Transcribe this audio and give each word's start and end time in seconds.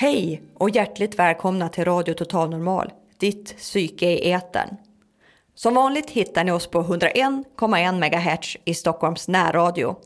Hej 0.00 0.42
och 0.54 0.70
hjärtligt 0.70 1.18
välkomna 1.18 1.68
till 1.68 1.84
Radio 1.84 2.14
Total 2.14 2.50
Normal, 2.50 2.92
ditt 3.16 3.56
psyke 3.56 4.06
i 4.06 4.32
etern. 4.32 4.76
Som 5.54 5.74
vanligt 5.74 6.10
hittar 6.10 6.44
ni 6.44 6.52
oss 6.52 6.66
på 6.66 6.82
101,1 6.82 7.92
MHz 7.92 8.56
i 8.64 8.74
Stockholms 8.74 9.28
närradio. 9.28 9.96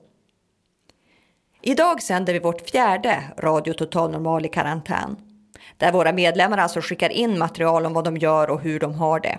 Idag 1.62 2.02
sänder 2.02 2.32
vi 2.32 2.38
vårt 2.38 2.70
fjärde 2.70 3.22
Radio 3.38 3.72
Total 3.72 4.10
Normal 4.10 4.46
i 4.46 4.48
karantän. 4.48 5.16
Där 5.76 5.92
våra 5.92 6.12
medlemmar 6.12 6.58
alltså 6.58 6.80
skickar 6.80 7.10
in 7.10 7.38
material 7.38 7.86
om 7.86 7.92
vad 7.92 8.04
de 8.04 8.16
gör 8.16 8.50
och 8.50 8.60
hur 8.60 8.80
de 8.80 8.94
har 8.94 9.20
det. 9.20 9.38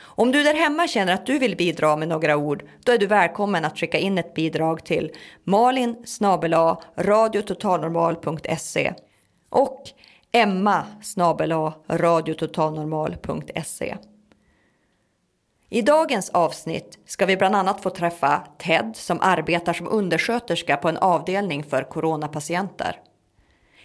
Om 0.00 0.32
du 0.32 0.42
där 0.42 0.54
hemma 0.54 0.88
känner 0.88 1.14
att 1.14 1.26
du 1.26 1.38
vill 1.38 1.56
bidra 1.56 1.96
med 1.96 2.08
några 2.08 2.36
ord, 2.36 2.64
då 2.84 2.92
är 2.92 2.98
du 2.98 3.06
välkommen 3.06 3.64
att 3.64 3.78
skicka 3.78 3.98
in 3.98 4.18
ett 4.18 4.34
bidrag 4.34 4.84
till 4.84 5.12
malin 5.44 5.96
radiototalnormal.se 6.96 8.94
och 9.54 9.82
emma 10.32 10.86
radiototalnormal.se. 11.88 13.96
I 15.68 15.82
dagens 15.82 16.30
avsnitt 16.30 16.98
ska 17.06 17.26
vi 17.26 17.36
bland 17.36 17.56
annat 17.56 17.82
få 17.82 17.90
träffa 17.90 18.42
Ted 18.58 18.92
som 18.94 19.20
arbetar 19.20 19.72
som 19.72 19.88
undersköterska 19.88 20.76
på 20.76 20.88
en 20.88 20.96
avdelning 20.96 21.64
för 21.64 21.82
coronapatienter. 21.82 23.00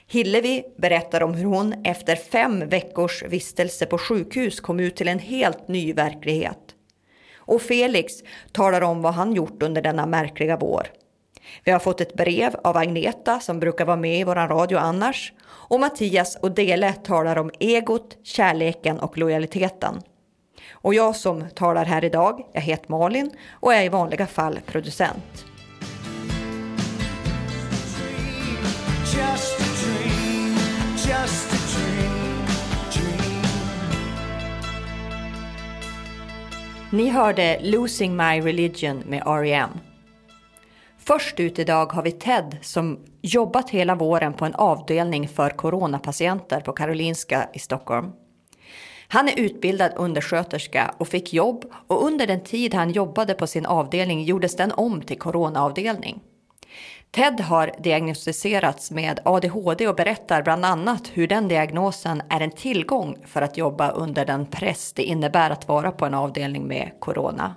Hillevi 0.08 0.64
berättar 0.78 1.24
om 1.24 1.34
hur 1.34 1.46
hon 1.46 1.86
efter 1.86 2.16
fem 2.16 2.70
veckors 2.70 3.24
vistelse 3.24 3.86
på 3.86 3.98
sjukhus 3.98 4.60
kom 4.60 4.80
ut 4.80 4.96
till 4.96 5.08
en 5.08 5.20
helt 5.20 5.68
ny 5.68 5.94
verklighet. 5.94 6.76
Och 7.36 7.62
Felix 7.62 8.14
talar 8.52 8.82
om 8.82 9.02
vad 9.02 9.14
han 9.14 9.34
gjort 9.34 9.64
under 9.64 9.82
denna 9.82 10.06
märkliga 10.06 10.58
vår. 10.58 10.88
Vi 11.64 11.72
har 11.72 11.80
fått 11.80 12.02
ett 12.02 12.14
brev 12.14 12.56
av 12.64 12.78
Agneta 12.78 13.40
som 13.40 13.60
brukar 13.60 13.86
vara 13.86 13.98
med 13.98 14.20
i 14.20 14.24
vår 14.24 14.36
radio 14.36 14.78
annars. 14.78 15.34
Och 15.48 15.80
Mattias 15.80 16.36
och 16.36 16.52
Dele 16.52 16.94
talar 16.94 17.38
om 17.38 17.52
egot, 17.60 18.18
kärleken 18.24 19.00
och 19.00 19.18
lojaliteten. 19.18 20.02
Och 20.72 20.94
jag 20.94 21.16
som 21.16 21.50
talar 21.56 21.86
här 21.86 22.04
idag, 22.04 22.46
jag 22.54 22.62
heter 22.62 22.92
Malin 22.92 23.32
och 23.52 23.74
är 23.74 23.84
i 23.84 23.90
vanliga 23.90 24.28
fall 24.28 24.60
producent. 24.66 25.46
Ni 36.92 37.10
hörde 37.10 37.60
Losing 37.62 38.16
My 38.16 38.42
Religion 38.42 39.04
med 39.08 39.24
R.E.M. 39.26 39.70
Först 41.10 41.40
ut 41.40 41.60
idag 41.60 41.94
har 41.94 42.04
vi 42.04 42.12
Ted 42.12 42.58
som 42.62 43.00
jobbat 43.22 43.70
hela 43.70 43.96
våren 43.96 44.34
på 44.34 44.46
en 44.46 44.56
avdelning 44.56 45.28
för 45.28 45.50
coronapatienter 45.50 46.62
på 46.62 46.72
Karolinska 46.72 47.50
i 47.54 47.60
Stockholm. 47.60 48.12
Han 49.08 49.30
är 49.30 49.40
utbildad 49.40 49.92
undersköterska 49.96 50.96
och 50.98 51.08
fick 51.08 51.34
jobb 51.34 51.66
och 51.88 52.06
under 52.06 52.28
den 52.28 52.44
tid 52.44 52.74
han 52.74 52.92
jobbade 52.92 53.34
på 53.34 53.48
sin 53.48 53.66
avdelning 53.66 54.24
gjordes 54.24 54.56
den 54.56 54.72
om 54.72 55.02
till 55.02 55.20
coronaavdelning. 55.20 56.20
Ted 57.12 57.40
har 57.40 57.72
diagnostiserats 57.80 58.92
med 58.92 59.20
ADHD 59.26 59.88
och 59.88 59.96
berättar 59.96 60.42
bland 60.42 60.66
annat 60.66 61.12
hur 61.14 61.28
den 61.28 61.48
diagnosen 61.48 62.22
är 62.30 62.42
en 62.42 62.52
tillgång 62.52 63.18
för 63.26 63.42
att 63.42 63.58
jobba 63.58 63.92
under 63.92 64.26
den 64.26 64.46
press 64.46 64.94
det 64.94 65.04
innebär 65.04 65.50
att 65.50 65.68
vara 65.68 65.92
på 65.92 66.06
en 66.06 66.14
avdelning 66.14 66.68
med 66.68 66.92
corona. 67.00 67.56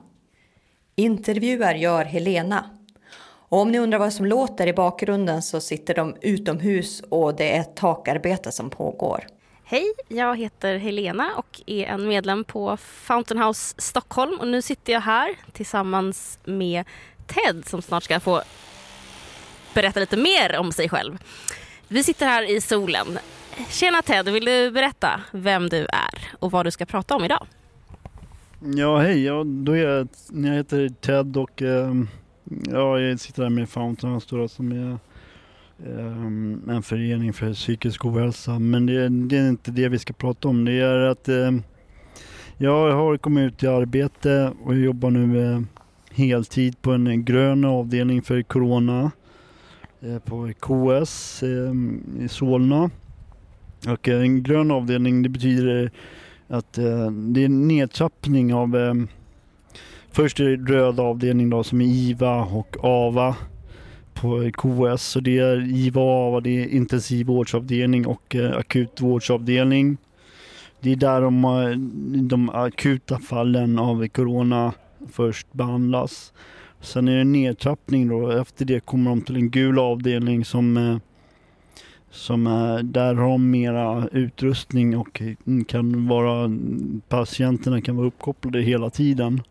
Intervjuar 0.96 1.74
gör 1.74 2.04
Helena. 2.04 2.64
Och 3.52 3.60
om 3.60 3.70
ni 3.70 3.78
undrar 3.78 3.98
vad 3.98 4.12
som 4.12 4.26
låter 4.26 4.66
i 4.66 4.72
bakgrunden 4.72 5.42
så 5.42 5.60
sitter 5.60 5.94
de 5.94 6.16
utomhus 6.20 7.02
och 7.08 7.34
det 7.34 7.56
är 7.56 7.60
ett 7.60 7.76
takarbete 7.76 8.52
som 8.52 8.70
pågår. 8.70 9.26
Hej, 9.64 9.92
jag 10.08 10.38
heter 10.38 10.76
Helena 10.76 11.30
och 11.36 11.60
är 11.66 11.84
en 11.86 12.08
medlem 12.08 12.44
på 12.44 12.76
Fountain 12.76 13.42
House 13.42 13.74
Stockholm 13.78 14.40
och 14.40 14.48
nu 14.48 14.62
sitter 14.62 14.92
jag 14.92 15.00
här 15.00 15.34
tillsammans 15.52 16.38
med 16.44 16.84
Ted 17.26 17.64
som 17.66 17.82
snart 17.82 18.02
ska 18.02 18.20
få 18.20 18.42
berätta 19.74 20.00
lite 20.00 20.16
mer 20.16 20.56
om 20.58 20.72
sig 20.72 20.88
själv. 20.88 21.18
Vi 21.88 22.04
sitter 22.04 22.26
här 22.26 22.50
i 22.56 22.60
solen. 22.60 23.18
Tjena 23.68 24.02
Ted, 24.02 24.28
vill 24.28 24.44
du 24.44 24.70
berätta 24.70 25.20
vem 25.30 25.68
du 25.68 25.80
är 25.80 26.32
och 26.38 26.50
vad 26.50 26.66
du 26.66 26.70
ska 26.70 26.84
prata 26.84 27.16
om 27.16 27.24
idag? 27.24 27.46
Ja, 28.76 28.98
hej. 28.98 29.24
Ja, 29.24 29.44
då 29.44 29.72
är 29.72 29.88
jag, 29.88 30.08
jag 30.32 30.54
heter 30.54 30.88
Ted 30.88 31.36
och 31.36 31.62
eh, 31.62 31.94
ja, 32.44 33.00
jag 33.00 33.20
sitter 33.20 33.42
här 33.42 33.50
med 33.50 33.68
Fountain 33.68 34.14
House 34.14 34.26
då, 34.30 34.48
som 34.48 34.72
är 34.72 34.98
um, 35.86 36.70
en 36.70 36.82
förening 36.82 37.32
för 37.32 37.52
psykisk 37.52 38.04
ohälsa. 38.04 38.58
Men 38.58 38.86
det, 38.86 39.08
det, 39.08 39.38
är 39.38 39.48
inte 39.48 39.70
det 39.70 39.88
vi 39.88 39.98
ska 39.98 40.12
prata 40.12 40.48
om. 40.48 40.64
Det 40.64 40.72
är 40.72 40.96
att 40.96 41.28
eh, 41.28 41.50
jag 42.56 42.92
har 42.92 43.16
kommit 43.16 43.52
ut 43.52 43.62
i 43.62 43.66
arbete 43.66 44.52
och 44.64 44.74
jobbar 44.74 45.10
nu 45.10 45.38
uh, 45.38 45.60
heltid 46.10 46.82
på 46.82 46.92
en 46.92 47.24
grön 47.24 47.64
avdelning 47.64 48.22
för 48.22 48.42
Corona 48.42 49.10
eh, 50.00 50.18
på 50.18 50.52
KS 50.60 51.42
ehm, 51.42 52.02
i 52.20 52.28
Solna. 52.28 52.90
Och 53.88 54.08
eh, 54.08 54.20
en 54.20 54.42
grön 54.42 54.70
avdelning 54.70 55.22
det 55.22 55.28
betyder 55.28 55.90
att 56.48 56.72
det 56.72 57.40
är 57.40 57.44
en 57.44 57.68
nedtrappning 57.68 58.54
av 58.54 58.76
ehm, 58.76 59.08
Först 60.12 60.40
är 60.40 60.44
det 60.44 60.72
röd 60.72 61.00
avdelning 61.00 61.50
då 61.50 61.64
som 61.64 61.80
är 61.80 61.84
IVA 61.84 62.44
och 62.44 62.76
AVA 62.84 63.36
på 64.14 64.50
KS. 64.52 65.02
Så 65.02 65.20
det 65.20 65.38
är 65.38 65.76
IVA 65.76 66.00
och 66.00 66.28
AVA, 66.28 66.40
det 66.40 66.62
är 66.62 66.68
intensivvårdsavdelning 66.68 68.06
och 68.06 68.34
eh, 68.34 68.56
akutvårdsavdelning. 68.56 69.96
Det 70.80 70.92
är 70.92 70.96
där 70.96 71.20
de, 71.20 71.44
eh, 71.44 71.78
de 72.28 72.50
akuta 72.50 73.18
fallen 73.18 73.78
av 73.78 74.08
corona 74.08 74.72
först 75.12 75.52
behandlas. 75.52 76.32
Sen 76.80 77.08
är 77.08 77.14
det 77.14 77.20
en 77.20 77.32
nedtrappning 77.32 78.08
då. 78.08 78.30
Efter 78.30 78.64
det 78.64 78.80
kommer 78.80 79.10
de 79.10 79.20
till 79.20 79.36
en 79.36 79.50
gul 79.50 79.78
avdelning 79.78 80.44
som 80.44 80.76
eh, 80.76 80.96
som 82.12 82.46
är, 82.46 82.82
där 82.82 83.14
har 83.14 83.28
de 83.28 83.50
mera 83.50 84.08
utrustning 84.12 84.96
och 84.96 85.22
kan 85.68 86.08
vara, 86.08 86.50
patienterna 87.08 87.80
kan 87.80 87.96
vara 87.96 88.06
uppkopplade 88.06 88.60
hela 88.60 88.90
tiden. 88.90 89.42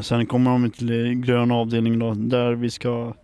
Sen 0.00 0.26
kommer 0.26 0.50
de 0.50 0.70
till 0.70 1.06
eh, 1.06 1.12
grön 1.12 1.50
avdelning 1.50 1.98
då, 1.98 2.14
där 2.14 2.52
vi 2.52 2.70
ska 2.70 3.14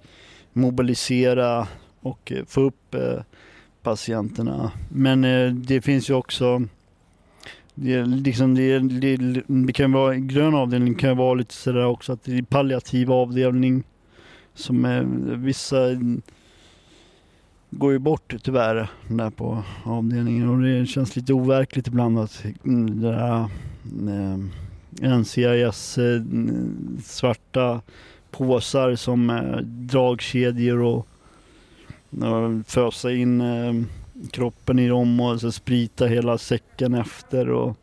mobilisera 0.53 1.67
och 2.01 2.33
eh, 2.33 2.45
få 2.45 2.61
upp 2.61 2.95
eh, 2.95 3.23
patienterna. 3.83 4.73
Men 4.89 5.23
det 5.67 5.81
finns 5.81 6.11
ju 6.11 6.15
också 6.15 6.63
det, 7.75 8.05
liksom 8.05 8.55
det, 8.55 8.79
det, 8.79 9.17
det 9.47 9.73
kan 9.73 9.93
vara, 9.93 10.15
grön 10.15 10.55
avdelning 10.55 10.95
kan 10.95 11.17
vara 11.17 11.35
lite 11.35 11.55
sådär 11.55 11.87
också 11.87 12.13
att 12.13 12.25
det 12.25 12.39
är 12.39 12.43
palliativ 12.43 13.13
avdelning 13.13 13.83
som 14.55 14.85
är, 14.85 15.03
vissa 15.37 15.77
går 17.71 17.93
ju 17.93 17.99
bort 17.99 18.35
tyvärr 18.43 18.89
där 19.09 19.31
på 19.31 19.63
avdelningen 19.85 20.49
och 20.49 20.63
det 20.63 20.87
känns 20.87 21.17
lite 21.17 21.33
overkligt 21.33 21.87
ibland 21.87 22.19
att 22.19 22.45
mm, 22.65 23.01
det 23.01 23.09
där 23.09 23.49
NCIS 25.05 25.99
eh, 25.99 26.23
svarta 27.05 27.81
påsar 28.31 28.95
som 28.95 29.31
eh, 29.31 29.57
dragkedjor 29.63 30.83
och, 30.83 31.09
och 32.11 32.67
fösa 32.67 33.13
in 33.13 33.41
eh, 33.41 33.75
kroppen 34.31 34.79
i 34.79 34.89
dem 34.89 35.21
och 35.21 35.41
så 35.41 35.53
sprita 35.53 36.07
hela 36.07 36.39
säcken 36.39 36.95
efter 36.95 37.49
och 37.49 37.77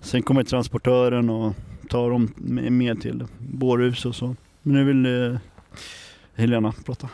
sen 0.00 0.22
kommer 0.22 0.44
transportören 0.44 1.30
och 1.30 1.54
tar 1.88 2.10
dem 2.10 2.34
med 2.70 3.02
till 3.02 3.24
bårhus 3.38 4.04
och 4.04 4.14
så. 4.14 4.36
Men 4.62 4.74
nu 4.74 4.84
vill 4.84 5.32
eh, 5.32 5.38
Helena 6.34 6.74
prata. 6.86 7.08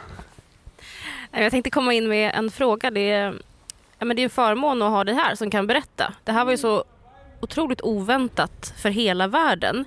Jag 1.31 1.51
tänkte 1.51 1.71
komma 1.71 1.93
in 1.93 2.09
med 2.09 2.33
en 2.35 2.51
fråga. 2.51 2.91
Det 2.91 3.11
är, 3.11 3.35
ja, 3.99 4.05
men 4.05 4.17
det 4.17 4.23
är 4.23 4.25
en 4.25 4.31
förmån 4.31 4.83
att 4.83 4.91
ha 4.91 5.05
dig 5.05 5.15
här 5.15 5.35
som 5.35 5.51
kan 5.51 5.67
berätta. 5.67 6.15
Det 6.25 6.33
här 6.33 6.45
var 6.45 6.53
ju 6.53 6.59
så 6.59 6.85
otroligt 7.41 7.81
oväntat 7.83 8.75
för 8.77 8.91
hela 8.91 9.27
världen. 9.27 9.85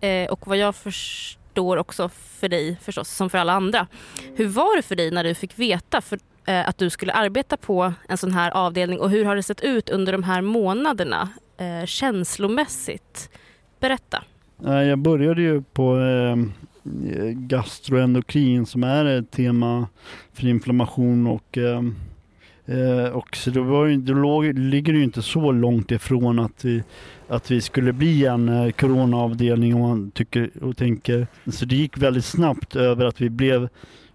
Eh, 0.00 0.30
och 0.30 0.46
vad 0.46 0.56
jag 0.56 0.74
förstår 0.74 1.76
också 1.76 2.08
för 2.08 2.48
dig 2.48 2.78
förstås, 2.82 3.08
som 3.08 3.30
för 3.30 3.38
alla 3.38 3.52
andra. 3.52 3.86
Hur 4.34 4.46
var 4.46 4.76
det 4.76 4.82
för 4.82 4.96
dig 4.96 5.10
när 5.10 5.24
du 5.24 5.34
fick 5.34 5.58
veta? 5.58 6.00
För 6.00 6.18
eh, 6.46 6.68
att 6.68 6.78
du 6.78 6.90
skulle 6.90 7.12
arbeta 7.12 7.56
på 7.56 7.92
en 8.08 8.16
sån 8.16 8.32
här 8.32 8.50
avdelning 8.50 9.00
och 9.00 9.10
hur 9.10 9.24
har 9.24 9.36
det 9.36 9.42
sett 9.42 9.60
ut 9.60 9.90
under 9.90 10.12
de 10.12 10.22
här 10.22 10.40
månaderna 10.40 11.28
eh, 11.58 11.86
känslomässigt? 11.86 13.30
Berätta. 13.80 14.24
Eh, 14.66 14.82
jag 14.82 14.98
började 14.98 15.42
ju 15.42 15.62
på 15.62 15.98
eh, 15.98 16.36
gastroendokrin 17.32 18.66
som 18.66 18.84
är 18.84 19.04
ett 19.04 19.30
tema 19.30 19.86
för 20.32 20.46
inflammation 20.46 21.26
och 21.26 21.58
eh, 21.58 21.82
eh, 22.70 23.12
och 23.12 23.36
så 23.36 23.50
det, 23.50 23.60
var, 23.60 23.86
ju- 23.86 23.96
det 23.96 24.12
låg, 24.12 24.44
ligger 24.58 24.92
ju 24.92 25.02
inte 25.04 25.22
så 25.22 25.52
långt 25.52 25.90
ifrån 25.90 26.38
att 26.38 26.64
vi, 26.64 26.82
att 27.28 27.50
vi 27.50 27.60
skulle 27.60 27.92
bli 27.92 28.26
en 28.26 28.48
eh, 28.48 28.70
coronaavdelning 28.70 29.74
om 29.74 29.80
man 29.80 30.10
tycker 30.10 30.50
och 30.62 30.76
tänker. 30.76 31.26
Så 31.52 31.64
det 31.64 31.76
gick 31.76 31.98
väldigt 31.98 32.24
snabbt 32.24 32.76
över 32.76 33.04
att 33.04 33.20
vi 33.20 33.30
blev 33.30 33.68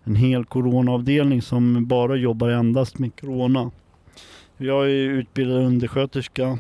en 0.04 0.16
hel 0.16 0.46
coronaavdelning 0.46 1.42
som 1.42 1.86
bara 1.88 2.16
jobbar 2.16 2.50
endast 2.50 3.00
med 3.00 3.19
corona. 3.22 3.72
Jag 4.58 4.86
är 4.86 4.90
utbildad 5.10 5.63
undersköterska 5.63 6.58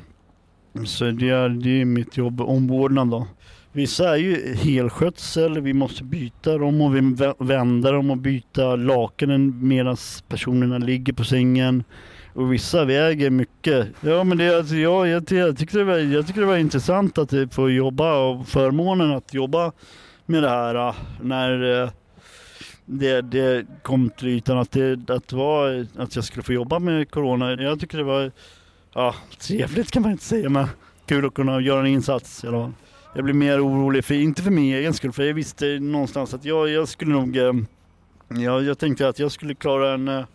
så 0.85 1.11
det 1.11 1.29
är, 1.29 1.49
det 1.49 1.81
är 1.81 1.85
mitt 1.85 2.17
jobb, 2.17 2.41
omvårdnad 2.41 3.09
då. 3.09 3.27
Vissa 3.75 4.09
är 4.09 4.15
ju 4.15 4.53
helskötsel, 4.53 5.61
vi 5.61 5.73
måste 5.73 6.03
byta 6.03 6.57
dem 6.57 6.81
och 6.81 6.95
vi 6.95 7.15
vända 7.39 7.91
dem 7.91 8.11
och 8.11 8.17
byta 8.17 8.75
lakanen 8.75 9.67
medan 9.67 9.97
personerna 10.27 10.77
ligger 10.77 11.13
på 11.13 11.23
sängen. 11.23 11.83
Och 12.33 12.53
vissa 12.53 12.85
väger 12.85 13.29
mycket. 13.29 13.87
Ja 14.01 14.23
men 14.23 14.37
det, 14.37 14.57
alltså, 14.57 14.75
jag, 14.75 15.07
jag, 15.07 15.31
jag, 15.31 15.57
tyckte 15.57 15.77
det 15.77 15.83
var, 15.83 15.97
jag 15.97 16.25
tyckte 16.27 16.41
det 16.41 16.47
var 16.47 16.57
intressant 16.57 17.17
att 17.17 17.33
eh, 17.33 17.47
få 17.47 17.69
jobba 17.69 18.17
och 18.17 18.47
förmånen 18.47 19.11
att 19.11 19.33
jobba 19.33 19.71
med 20.25 20.43
det 20.43 20.49
här 20.49 20.75
eh, 20.75 20.95
när 21.21 21.83
eh, 21.83 21.89
det, 22.85 23.21
det 23.21 23.65
kom 23.81 24.09
till 24.09 24.27
ytan 24.27 24.57
att, 24.57 24.71
det, 24.71 25.09
att, 25.09 25.27
det 25.27 25.35
var, 25.35 25.85
att 25.97 26.15
jag 26.15 26.25
skulle 26.25 26.43
få 26.43 26.53
jobba 26.53 26.79
med 26.79 27.11
Corona. 27.11 27.51
Jag 27.51 27.79
tycker 27.79 27.97
det 27.97 28.03
var 28.03 28.31
ja, 28.93 29.15
trevligt 29.39 29.91
kan 29.91 30.01
man 30.01 30.11
inte 30.11 30.23
säga 30.23 30.49
men 30.49 30.67
kul 31.05 31.25
att 31.25 31.33
kunna 31.33 31.61
göra 31.61 31.79
en 31.79 31.87
insats 31.87 32.43
i 32.43 32.47
alla 32.47 32.57
fall. 32.57 32.73
Jag 33.15 33.23
blir 33.23 33.33
mer 33.33 33.65
orolig, 33.65 34.05
för, 34.05 34.15
inte 34.15 34.41
för 34.41 34.51
min 34.51 34.75
egen 34.75 34.93
skull, 34.93 35.11
för 35.11 35.23
jag 35.23 35.33
visste 35.33 35.79
någonstans 35.79 36.33
att 36.33 36.45
jag, 36.45 36.69
jag 36.69 36.87
skulle 36.87 37.11
nog... 37.11 37.37
Eh, 37.37 37.53
jag, 38.27 38.63
jag 38.63 38.79
tänkte 38.79 39.07
att 39.07 39.19
jag 39.19 39.31
skulle 39.31 39.55
klara 39.55 39.93
en 39.93 40.07
eh, 40.07 40.25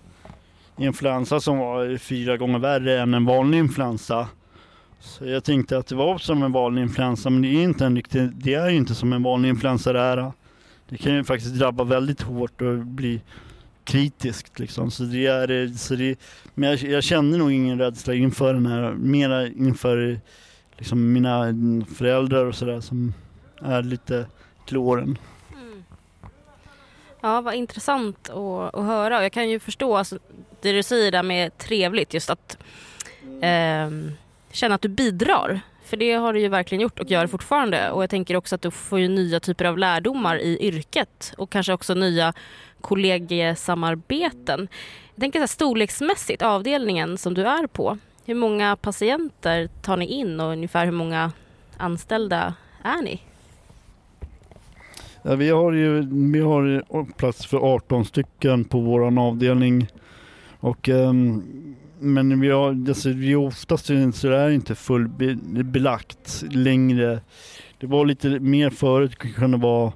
influensa 0.78 1.40
som 1.40 1.58
var 1.58 1.98
fyra 1.98 2.36
gånger 2.36 2.58
värre 2.58 3.00
än 3.00 3.14
en 3.14 3.24
vanlig 3.24 3.58
influensa. 3.58 4.28
Så 5.00 5.26
jag 5.26 5.44
tänkte 5.44 5.78
att 5.78 5.86
det 5.86 5.94
var 5.94 6.18
som 6.18 6.42
en 6.42 6.52
vanlig 6.52 6.82
influensa, 6.82 7.30
men 7.30 7.42
det 7.42 7.48
är 7.48 7.62
inte 7.62 7.86
en 7.86 7.96
riktig, 7.96 8.30
det 8.34 8.54
är 8.54 8.70
ju 8.70 8.76
inte 8.76 8.94
som 8.94 9.12
en 9.12 9.22
vanlig 9.22 9.48
influensa 9.48 9.92
det 9.92 10.00
är. 10.00 10.32
Det 10.88 10.96
kan 10.96 11.14
ju 11.14 11.24
faktiskt 11.24 11.54
drabba 11.54 11.84
väldigt 11.84 12.22
hårt 12.22 12.62
och 12.62 12.78
bli 12.78 13.20
kritiskt 13.84 14.58
liksom. 14.58 14.90
Så 14.90 15.02
det 15.02 15.26
är, 15.26 15.76
så 15.76 15.94
det, 15.94 16.18
men 16.54 16.70
jag, 16.70 16.78
jag 16.78 17.04
kände 17.04 17.38
nog 17.38 17.52
ingen 17.52 17.78
rädsla 17.78 18.14
inför 18.14 18.54
den 18.54 18.66
här, 18.66 18.92
mera 18.92 19.46
inför 19.46 20.20
liksom 20.80 21.12
mina 21.12 21.54
föräldrar 21.94 22.44
och 22.44 22.54
sådär 22.54 22.80
som 22.80 23.14
är 23.62 23.82
lite 23.82 24.26
till 24.66 24.76
åren. 24.76 25.18
Mm. 25.52 25.84
Ja, 27.20 27.40
vad 27.40 27.54
intressant 27.54 28.30
att, 28.30 28.74
att 28.74 28.84
höra. 28.84 29.22
Jag 29.22 29.32
kan 29.32 29.48
ju 29.48 29.58
förstå 29.58 29.96
alltså, 29.96 30.18
det 30.60 30.72
du 30.72 30.82
säger 30.82 31.12
där 31.12 31.22
med 31.22 31.58
trevligt, 31.58 32.14
just 32.14 32.30
att 32.30 32.58
eh, 33.42 33.90
känna 34.52 34.74
att 34.74 34.82
du 34.82 34.88
bidrar. 34.88 35.60
För 35.84 35.96
det 35.96 36.12
har 36.12 36.32
du 36.32 36.40
ju 36.40 36.48
verkligen 36.48 36.82
gjort 36.82 37.00
och 37.00 37.10
gör 37.10 37.26
fortfarande. 37.26 37.90
Och 37.90 38.02
jag 38.02 38.10
tänker 38.10 38.36
också 38.36 38.54
att 38.54 38.62
du 38.62 38.70
får 38.70 39.00
ju 39.00 39.08
nya 39.08 39.40
typer 39.40 39.64
av 39.64 39.78
lärdomar 39.78 40.36
i 40.36 40.58
yrket 40.60 41.34
och 41.38 41.50
kanske 41.50 41.72
också 41.72 41.94
nya 41.94 42.32
kollegiesamarbeten. 42.80 44.68
Jag 45.14 45.20
tänker 45.20 45.38
så 45.38 45.42
här, 45.42 45.46
storleksmässigt, 45.46 46.42
avdelningen 46.42 47.18
som 47.18 47.34
du 47.34 47.46
är 47.46 47.66
på. 47.66 47.98
Hur 48.30 48.34
många 48.34 48.76
patienter 48.76 49.68
tar 49.82 49.96
ni 49.96 50.06
in 50.06 50.40
och 50.40 50.52
ungefär 50.52 50.84
hur 50.84 50.92
många 50.92 51.32
anställda 51.76 52.54
är 52.82 53.02
ni? 53.02 53.22
Ja, 55.22 55.34
vi 55.34 55.50
har 55.50 55.72
ju 55.72 56.06
vi 56.32 56.40
har 56.40 57.04
plats 57.16 57.46
för 57.46 57.58
18 57.74 58.04
stycken 58.04 58.64
på 58.64 58.80
vår 58.80 59.20
avdelning. 59.20 59.86
Och, 60.60 60.88
um, 60.88 61.76
men 61.98 62.40
vi 62.40 62.50
har, 62.50 62.68
alltså, 62.88 63.08
vi 63.08 63.34
oftast 63.34 63.86
så 63.86 63.92
är 64.28 64.48
det 64.48 64.54
inte 64.54 64.74
fullbelagt 64.74 66.44
längre. 66.50 67.20
Det 67.78 67.86
var 67.86 68.06
lite 68.06 68.28
mer 68.28 68.70
förut, 68.70 69.16
det 69.22 69.28
kunde 69.28 69.56
vara 69.56 69.92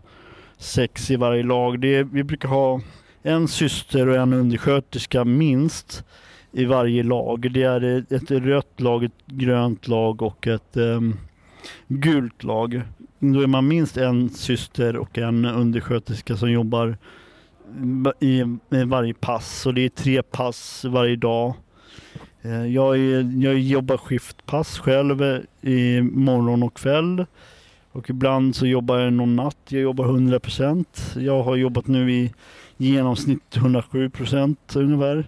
sex 0.58 1.10
i 1.10 1.16
varje 1.16 1.42
lag. 1.42 1.81
Det, 1.81 2.02
vi 2.02 2.25
brukar 2.25 2.48
ha 2.48 2.81
en 3.22 3.48
syster 3.48 4.08
och 4.08 4.16
en 4.16 4.32
undersköterska 4.32 5.25
minst 5.25 6.04
i 6.54 6.64
varje 6.64 7.02
lag. 7.02 7.52
Det 7.52 7.62
är 7.62 8.04
ett- 8.14 8.30
rött 8.30 8.80
lag, 8.80 9.04
ett 9.04 9.26
grönt 9.26 9.88
lag 9.88 10.22
och 10.22 10.46
ett 10.46 10.76
um, 10.76 11.16
gult 11.88 12.44
lag. 12.44 12.82
Då 13.18 13.40
är 13.40 13.46
man 13.46 13.68
minst 13.68 13.96
en 13.96 14.30
syster 14.30 14.96
och 14.96 15.18
en 15.18 15.44
undersköterska 15.44 16.36
som 16.36 16.50
jobbar 16.50 16.96
i, 18.20 18.40
i 18.70 18.84
varje 18.86 19.14
pass. 19.14 19.60
Så 19.60 19.72
det 19.72 19.80
är 19.84 19.88
tre 19.88 20.22
pass 20.22 20.84
varje 20.84 21.16
dag. 21.16 21.54
Eh, 22.42 22.66
jag, 22.66 22.96
är, 22.98 23.42
jag 23.44 23.58
jobbar 23.58 23.96
skiftpass 23.96 24.78
själv 24.78 25.22
i 25.60 26.00
morgon 26.00 26.62
och 26.62 26.74
kväll. 26.76 27.26
Och 27.92 28.10
ibland 28.10 28.56
så 28.56 28.66
jobbar 28.66 28.98
jag 28.98 29.12
någon 29.12 29.36
natt. 29.36 29.58
Jag 29.68 29.82
jobbar 29.82 30.04
100%. 30.06 30.84
Jag 31.20 31.42
har 31.42 31.56
jobbat 31.56 31.86
nu 31.86 32.12
i 32.12 32.32
genomsnitt 32.76 33.56
107% 33.56 34.56
ungefär. 34.76 35.26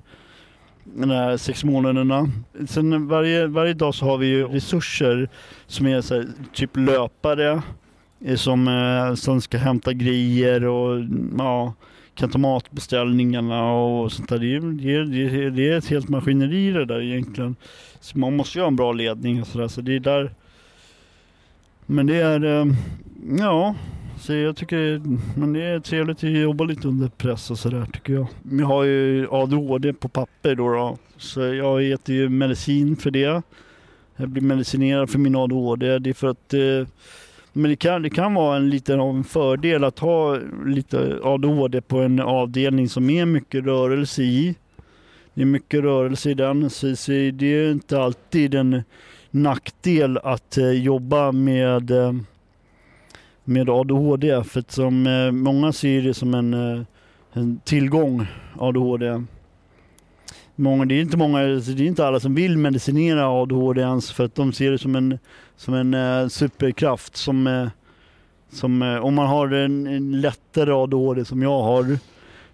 De 0.94 1.10
här 1.10 1.36
sex 1.36 1.64
månaderna. 1.64 2.30
Sen 2.68 3.08
varje, 3.08 3.46
varje 3.46 3.74
dag 3.74 3.94
så 3.94 4.04
har 4.04 4.18
vi 4.18 4.26
ju 4.26 4.48
resurser 4.48 5.28
som 5.66 5.86
är 5.86 6.00
så 6.00 6.14
här, 6.14 6.26
typ 6.52 6.76
löpare 6.76 7.62
eh, 8.24 8.36
som, 8.36 8.68
eh, 8.68 9.38
ska 9.38 9.58
hämta 9.58 9.92
grejer 9.92 10.64
och 10.64 11.04
ja, 11.38 11.74
kan 12.14 12.30
ta 12.30 12.38
matbeställningarna 12.38 13.72
och 13.72 14.12
sånt 14.12 14.28
där. 14.28 14.38
Det 14.38 14.54
är, 14.54 14.60
det, 14.60 15.28
det, 15.28 15.50
det 15.50 15.70
är 15.70 15.78
ett 15.78 15.88
helt 15.88 16.08
maskineri 16.08 16.72
det 16.72 16.84
där 16.84 17.02
egentligen. 17.02 17.56
Så 18.00 18.18
man 18.18 18.36
måste 18.36 18.58
ju 18.58 18.62
ha 18.62 18.68
en 18.68 18.76
bra 18.76 18.92
ledning 18.92 19.40
och 19.40 19.46
sådär. 19.46 19.68
Så 19.68 19.80
det 19.80 19.96
är 19.96 20.00
där. 20.00 20.34
Men 21.86 22.06
det 22.06 22.16
är, 22.16 22.44
eh, 22.44 22.66
ja, 23.38 23.74
så 24.18 24.32
jag 24.34 24.56
tycker 24.56 25.02
men 25.38 25.52
det 25.52 25.62
är 25.62 25.80
trevligt 25.80 26.24
att 26.24 26.30
jobba 26.30 26.64
lite 26.64 26.88
under 26.88 27.08
press 27.08 27.50
och 27.50 27.58
sådär 27.58 27.86
tycker 27.92 28.12
jag. 28.12 28.26
Jag 28.50 28.66
har 28.66 28.84
ju 28.84 29.28
ADHD 29.30 29.92
på 29.92 30.08
papper 30.08 30.54
då, 30.54 30.72
då. 30.72 30.98
Så 31.16 31.40
jag 31.40 31.90
äter 31.90 32.14
ju 32.14 32.28
medicin 32.28 32.96
för 32.96 33.10
det. 33.10 33.42
Jag 34.16 34.28
blir 34.28 34.42
medicinerad 34.42 35.10
för 35.10 35.18
min 35.18 35.36
ADHD. 35.36 35.98
Det 35.98 36.10
är 36.10 36.14
för 36.14 36.26
att 36.26 36.54
eh, 36.54 36.86
men 37.56 37.70
det 37.70 37.76
kan, 37.76 38.02
det 38.02 38.10
kan 38.10 38.34
vara 38.34 38.56
en 38.56 38.70
liten 38.70 39.00
av 39.00 39.16
en 39.16 39.24
fördel 39.24 39.84
att 39.84 39.98
ha 39.98 40.38
lite 40.66 41.18
ADHD 41.22 41.80
på 41.80 41.98
en 41.98 42.20
avdelning 42.20 42.88
som 42.88 43.10
är 43.10 43.26
mycket 43.26 43.64
rörelse 43.64 44.22
i. 44.22 44.54
Det 45.34 45.42
är 45.42 45.46
mycket 45.46 45.80
rörelse 45.80 46.30
i 46.30 46.34
den, 46.34 46.70
så, 46.70 46.96
så 46.96 47.12
det 47.12 47.46
är 47.46 47.70
inte 47.70 48.00
alltid 48.00 48.54
en 48.54 48.82
nackdel 49.30 50.18
att 50.18 50.58
eh, 50.58 50.70
jobba 50.70 51.32
med, 51.32 51.90
eh, 51.90 52.12
med 53.46 53.70
ADHD. 53.70 54.44
För 54.44 54.60
att 54.60 54.70
som 54.70 55.06
eh, 55.06 55.32
många 55.32 55.72
ser 55.72 56.02
det 56.02 56.14
som 56.14 56.34
en, 56.34 56.54
eh, 56.54 56.82
en 57.32 57.60
tillgång, 57.64 58.26
ADHD. 58.58 59.22
Många, 60.54 60.84
det, 60.84 60.94
är 60.94 61.00
inte 61.00 61.16
många, 61.16 61.54
alltså, 61.54 61.70
det 61.70 61.82
är 61.82 61.86
inte 61.86 62.06
alla 62.06 62.20
som 62.20 62.34
vill 62.34 62.58
medicinera 62.58 63.28
ADHD 63.28 63.80
ens 63.80 64.12
för 64.12 64.24
att 64.24 64.34
de 64.34 64.52
ser 64.52 64.70
det 64.70 64.78
som 64.78 64.96
en, 64.96 65.18
som 65.56 65.74
en 65.74 65.94
eh, 65.94 66.28
superkraft. 66.28 67.16
Som, 67.16 67.46
eh, 67.46 67.68
som, 68.52 68.82
eh, 68.82 68.96
om 68.96 69.14
man 69.14 69.26
har 69.26 69.48
en, 69.48 69.86
en 69.86 70.20
lättare 70.20 70.72
ADHD 70.72 71.24
som 71.24 71.42
jag 71.42 71.62
har 71.62 71.98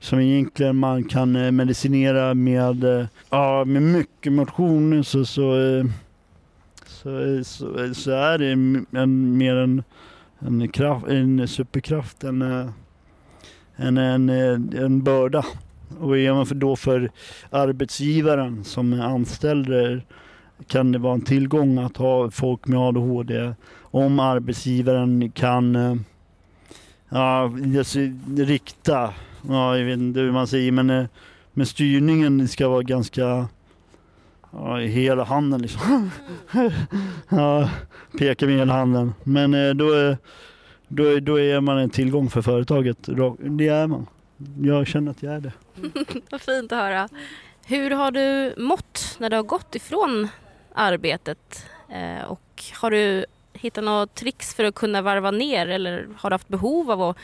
som 0.03 0.21
egentligen 0.21 0.77
man 0.77 1.05
kan 1.05 1.37
eh, 1.37 1.51
medicinera 1.51 2.35
med, 2.35 2.85
eh, 2.85 3.07
ja, 3.31 3.65
med 3.65 3.83
mycket 3.83 4.33
motion 4.33 5.05
så, 5.05 5.25
så, 5.25 5.61
eh, 5.61 5.85
så, 6.87 7.19
eh, 7.19 7.43
så, 7.43 7.95
så 7.95 8.11
är 8.11 8.39
det 8.39 8.51
en, 8.51 9.37
mer 9.39 9.57
en, 9.57 9.83
en, 10.47 10.69
kraft, 10.69 11.07
en 11.07 11.49
superkraft 11.49 12.25
en, 12.25 12.43
eh, 12.43 12.69
en, 13.77 13.99
en, 13.99 14.29
eh, 14.29 14.83
en 14.85 15.03
börda. 15.03 15.45
Och 16.01 16.19
är 16.19 16.33
man 16.33 16.47
för 16.47 16.55
då 16.55 16.77
för 16.77 17.11
arbetsgivaren 17.51 18.65
som 18.65 19.01
anställer 19.01 20.05
kan 20.67 20.93
det 20.93 20.99
vara 20.99 21.15
en 21.15 21.25
tillgång 21.25 21.79
att 21.79 21.97
ha 21.97 22.31
folk 22.31 22.67
med 22.67 22.81
ADHD 22.81 23.55
om 23.81 24.21
arbetsgivaren 24.21 25.31
kan 25.31 25.77
eh, 25.77 25.95
ja, 27.09 27.53
rikta, 28.37 29.15
ja, 29.49 29.79
jag 29.79 29.85
vet 29.85 29.99
inte 29.99 30.21
hur 30.21 30.33
man 30.33 30.47
säger, 30.47 30.73
men, 30.73 30.87
med 30.87 31.09
men 31.53 31.67
styrningen 31.67 32.49
ska 32.49 32.69
vara 32.69 32.83
ganska 32.83 33.49
ja, 34.53 34.81
i 34.81 34.87
hela 34.89 35.25
handen 35.25 35.63
liksom. 35.63 36.11
ja, 37.29 37.71
pekar 38.19 38.47
med 38.47 38.57
hela 38.59 38.73
handen. 38.73 39.15
Men 39.25 39.55
eh, 39.55 39.71
då, 39.75 39.93
är- 39.93 40.17
då, 40.89 41.05
är- 41.05 41.21
då 41.21 41.41
är 41.41 41.61
man 41.61 41.79
en 41.79 41.91
tillgång 41.91 42.31
för 42.31 42.43
företaget. 42.43 42.99
Det 43.39 43.69
är 43.69 43.87
man. 43.87 44.07
Jag 44.63 44.87
känner 44.87 45.11
att 45.11 45.23
jag 45.23 45.35
är 45.35 45.41
det. 45.41 45.53
Vad 46.31 46.41
fint 46.41 46.73
att 46.73 46.79
höra. 46.79 47.09
Hur 47.67 47.91
har 47.91 48.11
du 48.11 48.55
mått 48.63 49.17
när 49.19 49.31
du 49.31 49.37
har 49.37 49.43
gått 49.43 49.75
ifrån 49.75 50.29
arbetet? 50.75 51.67
Eh, 51.89 52.25
och 52.25 52.63
har 52.81 52.91
du 52.91 53.25
hittat 53.53 53.85
några 53.85 54.07
tricks 54.07 54.55
för 54.55 54.65
att 54.65 54.75
kunna 54.75 55.03
varva 55.03 55.31
ner 55.31 55.67
eller 55.67 56.09
har 56.17 56.31
du 56.31 56.35
haft 56.35 56.49
behov 56.49 56.91
av 56.91 57.03
att 57.03 57.17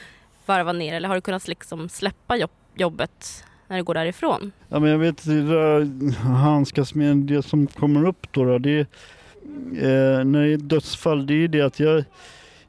varva 0.46 0.72
ner 0.72 0.94
eller 0.94 1.08
har 1.08 1.14
du 1.14 1.20
kunnat 1.20 1.48
liksom 1.48 1.88
släppa 1.88 2.36
jobbet 2.74 3.44
när 3.68 3.76
du 3.76 3.82
går 3.82 3.94
därifrån? 3.94 4.52
Ja, 4.68 4.78
men 4.78 4.90
jag 4.90 4.98
vet 4.98 5.24
det 5.24 6.14
handskas 6.16 6.94
med 6.94 7.16
det 7.16 7.42
som 7.42 7.66
kommer 7.66 8.06
upp 8.06 8.26
då. 8.32 8.44
då 8.44 8.58
det 8.58 8.78
eh, 8.78 10.24
när 10.24 10.42
det 10.42 10.52
är 10.52 10.56
dödsfall, 10.56 11.26
det 11.26 11.34
är 11.34 11.48
det 11.48 11.60
att 11.60 11.80
jag, 11.80 12.04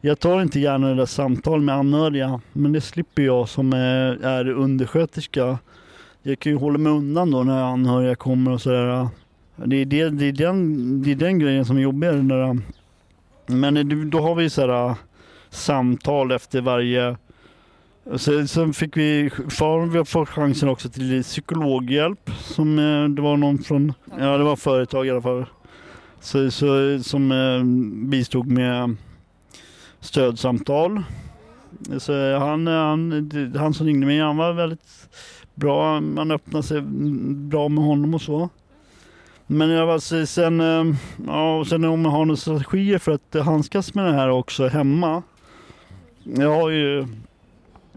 jag 0.02 0.20
tar 0.20 0.42
inte 0.42 0.60
gärna 0.60 0.88
det 0.88 0.96
där 0.96 1.06
samtal 1.06 1.62
med 1.62 1.76
anhöriga, 1.76 2.42
men 2.54 2.72
det 2.72 2.82
slipper 2.82 3.22
jag 3.22 3.50
som 3.50 3.74
är, 3.74 4.26
är 4.26 4.50
undersköterska. 4.50 5.58
Jag 6.24 6.40
kan 6.40 6.52
ju 6.52 6.58
hålla 6.58 6.78
mig 6.78 6.92
undan 6.92 7.32
då 7.32 7.44
när 7.44 7.64
anhöriga 7.64 8.16
kommer 8.16 8.52
och 8.52 8.62
sådär. 8.62 9.08
Det 9.56 9.76
är, 9.76 9.86
det, 9.86 10.10
det, 10.10 10.26
är 10.26 10.32
den, 10.32 11.04
det 11.04 11.12
är 11.12 11.16
den 11.16 11.40
grejen 11.40 11.66
som 11.66 11.78
är 11.78 11.82
jobbigare. 11.82 12.16
Där. 12.16 12.58
Men 13.48 13.78
eh, 13.78 13.84
då 13.84 14.22
har 14.22 14.36
vi 14.36 14.50
så 14.50 14.62
här 14.62 14.90
eh, 14.90 14.96
samtal 15.50 16.32
efter 16.32 16.62
varje 16.62 17.18
Sen, 18.18 18.48
sen 18.48 18.74
fick 18.74 18.98
vi, 18.98 19.30
för, 19.50 19.86
vi 19.86 19.98
har 19.98 20.06
fått 20.06 20.30
chansen 20.30 20.70
också 20.70 20.90
till 20.90 21.24
psykologhjälp. 21.24 22.30
Som, 22.40 22.80
eh, 22.80 23.10
det 23.10 23.22
var 23.22 23.38
någon 23.38 23.58
från, 23.58 23.94
ja 24.20 24.38
det 24.38 24.44
var 24.44 24.56
företag 24.56 25.08
i 25.08 25.10
alla 25.10 25.22
fall. 25.22 25.46
Så, 26.20 26.52
så, 26.52 27.00
som 27.04 27.32
eh, 27.32 27.64
bistod 28.10 28.48
med 28.48 28.96
stödsamtal. 30.00 31.04
Så 31.98 32.38
han, 32.38 32.68
eh, 32.68 32.74
han, 32.74 33.54
han 33.58 33.74
som 33.74 33.88
ringde 33.88 34.06
mig, 34.06 34.20
han 34.20 34.38
var 34.38 34.54
väldigt 34.54 35.10
bra. 35.56 36.02
Man 36.02 36.32
öppnade 36.32 36.64
sig 36.64 36.78
mm, 36.78 37.50
bra 37.50 37.70
med 37.70 37.84
honom 37.84 38.14
och 38.14 38.22
så. 38.22 38.50
Men 39.48 39.70
jag 39.70 39.86
var, 39.86 40.26
sen, 40.26 40.60
ja, 41.28 41.66
sen 41.70 41.84
om 41.84 42.06
jag 42.06 42.12
har 42.12 42.26
några 42.26 42.38
strategier 42.38 42.98
för 42.98 43.12
att 43.12 43.46
handskas 43.46 43.94
med 43.94 44.06
det 44.06 44.14
här 44.14 44.30
också 44.30 44.68
hemma. 44.68 45.24
Jag 46.24 46.56
har 46.56 46.70
ju 46.70 47.08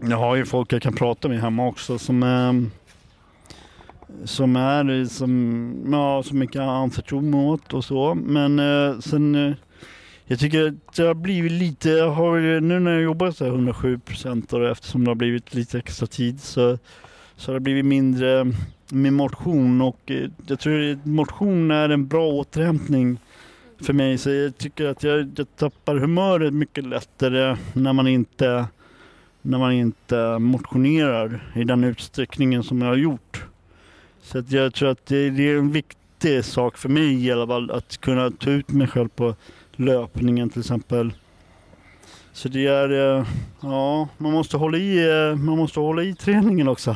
jag 0.09 0.17
har 0.17 0.35
ju 0.35 0.45
folk 0.45 0.73
jag 0.73 0.81
kan 0.81 0.93
prata 0.93 1.29
med 1.29 1.41
hemma 1.41 1.67
också 1.67 1.99
som 1.99 2.23
är 2.23 2.65
som 4.25 4.55
är 4.55 5.05
som, 5.05 5.75
ja, 5.91 6.23
som 6.23 6.41
jag 6.41 6.51
kan 6.51 6.69
anförtro 6.69 7.21
mig 7.21 7.39
åt 7.39 7.73
och 7.73 7.85
så. 7.85 8.15
Men 8.15 8.59
eh, 8.59 8.99
sen 8.99 9.35
eh, 9.35 9.53
jag 10.25 10.39
tycker 10.39 10.67
att 10.67 10.95
det 10.95 11.03
har 11.03 11.13
blivit 11.13 11.51
lite, 11.51 11.89
jag 11.89 12.11
har, 12.11 12.61
nu 12.61 12.79
när 12.79 12.91
jag 12.91 13.01
jobbar 13.01 13.31
så 13.31 13.45
här 13.45 13.51
107 13.51 13.99
procent 13.99 14.53
och 14.53 14.69
eftersom 14.69 15.03
det 15.03 15.09
har 15.09 15.15
blivit 15.15 15.53
lite 15.53 15.77
extra 15.77 16.07
tid 16.07 16.41
så, 16.41 16.77
så 17.35 17.51
har 17.51 17.53
det 17.53 17.59
blivit 17.59 17.85
mindre 17.85 18.51
med 18.91 19.13
motion 19.13 19.81
och 19.81 20.11
eh, 20.11 20.29
jag 20.47 20.59
tror 20.59 20.91
att 20.91 21.05
motion 21.05 21.71
är 21.71 21.89
en 21.89 22.07
bra 22.07 22.27
återhämtning 22.27 23.17
för 23.81 23.93
mig. 23.93 24.17
Så 24.17 24.29
jag 24.29 24.57
tycker 24.57 24.85
att 24.85 25.03
jag, 25.03 25.31
jag 25.35 25.47
tappar 25.55 25.95
humöret 25.95 26.53
mycket 26.53 26.85
lättare 26.85 27.57
när 27.73 27.93
man 27.93 28.07
inte 28.07 28.65
när 29.45 29.57
man 29.57 29.71
inte 29.71 30.39
motionerar 30.39 31.51
i 31.55 31.63
den 31.63 31.83
utsträckningen 31.83 32.63
som 32.63 32.81
jag 32.81 32.87
har 32.87 32.95
gjort. 32.95 33.45
Så 34.21 34.37
att 34.37 34.51
jag 34.51 34.73
tror 34.73 34.89
att 34.89 35.05
det, 35.05 35.29
det 35.29 35.49
är 35.49 35.57
en 35.57 35.71
viktig 35.71 36.45
sak 36.45 36.77
för 36.77 36.89
mig 36.89 37.25
i 37.25 37.31
alla 37.31 37.47
fall 37.47 37.71
att 37.71 37.97
kunna 37.97 38.31
ta 38.31 38.49
ut 38.49 38.69
mig 38.69 38.87
själv 38.87 39.09
på 39.09 39.35
löpningen 39.71 40.49
till 40.49 40.59
exempel. 40.59 41.13
Så 42.33 42.49
det 42.49 42.67
är, 42.67 43.17
eh, 43.17 43.25
ja, 43.61 44.07
man 44.17 44.31
måste 44.31 44.57
hålla 44.57 44.77
i, 44.77 45.09
eh, 45.09 45.35
man 45.35 45.57
måste 45.57 45.79
hålla 45.79 46.03
i 46.03 46.15
träningen 46.15 46.67
också. 46.67 46.95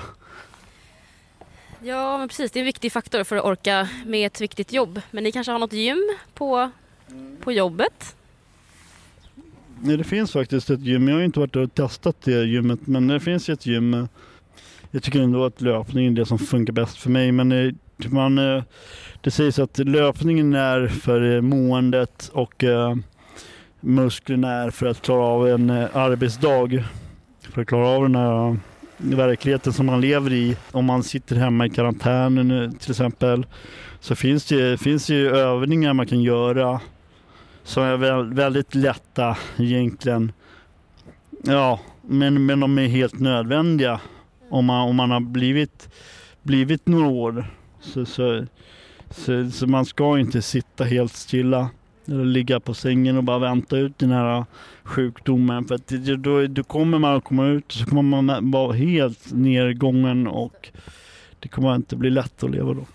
Ja, 1.84 2.18
men 2.18 2.28
precis. 2.28 2.52
Det 2.52 2.60
är 2.60 2.62
en 2.62 2.66
viktig 2.66 2.92
faktor 2.92 3.24
för 3.24 3.36
att 3.36 3.46
orka 3.46 3.90
med 4.06 4.28
ett 4.28 4.42
viktigt 4.42 4.74
jobb. 4.74 5.02
Men 5.12 5.24
ni 5.24 5.32
kanske 5.32 5.52
har 5.52 5.60
något 5.60 5.74
gym 5.74 6.18
på, 6.34 6.72
på 7.44 7.52
jobbet? 7.52 8.17
Nej, 9.82 9.98
det 9.98 10.04
finns 10.04 10.32
faktiskt 10.32 10.70
ett 10.70 10.82
gym. 10.82 11.08
Jag 11.08 11.16
har 11.16 11.24
inte 11.24 11.40
varit 11.40 11.54
där 11.54 11.62
och 11.62 11.76
testat 11.76 12.16
det 12.24 12.44
gymmet, 12.44 12.80
men 12.88 13.08
det 13.08 13.20
finns 13.20 13.50
ett 13.50 13.66
gym. 13.66 14.08
Jag 14.92 15.04
tycker 15.04 15.22
ändå 15.22 15.46
att 15.46 15.62
löpning 15.62 16.08
är 16.08 16.12
det 16.12 16.26
som 16.26 16.40
funkar 16.40 16.74
bäst 16.74 16.98
för 16.98 17.10
mig, 17.10 17.32
men 17.32 17.52
eh, 17.52 17.74
typ 18.02 18.12
man, 18.12 18.38
eh, 18.38 18.64
det 19.22 19.32
sägs 19.32 19.60
att 19.60 19.78
löpningen 19.78 20.54
är 20.54 20.88
för 20.88 21.36
eh, 21.36 21.42
måendet 21.42 22.32
och 22.34 22.64
musklerna 23.80 24.52
är 24.52 24.70
för 24.70 24.86
att 24.86 25.02
klara 25.02 25.26
av 25.26 25.48
en 25.48 25.70
arbetsdag. 25.70 26.84
För 27.50 27.62
att 27.62 27.68
klara 27.68 27.88
av 27.88 28.04
den 28.04 28.16
här 28.16 28.58
verkligheten 28.98 29.74
som 29.74 29.86
man 29.86 30.02
lever 30.02 30.34
i. 30.34 30.58
Om 30.72 30.86
man 30.86 31.04
sitter 31.04 31.36
hemma 31.36 31.66
i 31.66 31.70
karantänen 31.70 32.76
till 32.80 32.92
exempel 32.92 33.46
så 34.00 34.16
finns 34.16 34.46
det, 34.46 34.82
finns 34.82 35.08
det 35.08 35.14
ju 35.14 35.30
övningar 35.30 35.94
man 35.94 36.08
kan 36.08 36.22
göra 36.22 36.80
som 37.68 37.84
är 37.84 38.34
väldigt 38.34 38.76
lätta 38.76 39.38
egentligen. 39.58 40.32
Ja, 41.44 41.80
men, 42.02 42.46
men 42.46 42.60
de 42.60 42.78
är 42.78 42.88
helt 42.88 43.20
nödvändiga 43.20 44.00
om 44.50 44.66
man, 44.66 44.90
om 44.90 44.96
man 44.96 45.12
har 45.12 45.20
blivit, 45.20 45.90
blivit 46.44 46.88
några 46.88 47.08
år. 47.08 47.48
Så, 47.80 48.06
så, 48.06 48.46
så, 49.10 49.52
så 49.52 49.68
man 49.68 49.86
ska 49.86 50.20
inte 50.20 50.42
sitta 50.42 50.84
helt 50.84 51.14
stilla 51.14 51.70
eller 52.06 52.26
ligga 52.26 52.60
på 52.60 52.74
sängen 52.74 53.18
och 53.18 53.24
bara 53.24 53.40
vänta 53.40 53.78
ut 53.78 53.98
den 53.98 54.12
här 54.12 54.46
sjukdomen. 54.84 55.66
För 55.66 55.76
att 55.76 55.88
det, 55.88 56.16
då, 56.16 56.48
då 56.48 56.64
kommer 56.64 57.00
man 57.00 57.16
att 57.16 57.24
komma 57.24 57.48
ut 57.48 57.66
och 57.66 57.74
så 57.74 57.86
kommer 57.86 58.22
man 58.22 58.52
vara 58.52 58.74
helt 58.74 59.34
nergången 59.34 60.28
och 60.28 60.70
det 61.40 61.48
kommer 61.48 61.76
inte 61.76 61.96
bli 61.96 62.10
lätt 62.10 62.44
att 62.44 62.52
leva 62.52 62.74
då. 62.74 62.86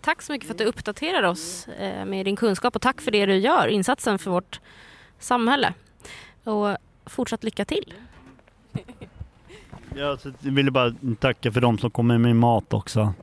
Tack 0.00 0.22
så 0.22 0.32
mycket 0.32 0.46
för 0.46 0.54
att 0.54 0.58
du 0.58 0.64
uppdaterar 0.64 1.22
oss 1.22 1.68
eh, 1.68 2.04
med 2.04 2.26
din 2.26 2.36
kunskap 2.36 2.76
och 2.76 2.82
tack 2.82 3.00
för 3.00 3.10
det 3.10 3.26
du 3.26 3.36
gör, 3.36 3.68
insatsen 3.68 4.18
för 4.18 4.30
vårt 4.30 4.60
samhälle. 5.18 5.74
Och 6.44 6.76
fortsatt 7.06 7.44
lycka 7.44 7.64
till. 7.64 7.94
Jag 9.94 10.18
ville 10.40 10.70
bara 10.70 10.94
tacka 11.20 11.52
för 11.52 11.60
de 11.60 11.78
som 11.78 11.90
kommer 11.90 12.18
med 12.18 12.36
mat 12.36 12.74
också. 12.74 13.14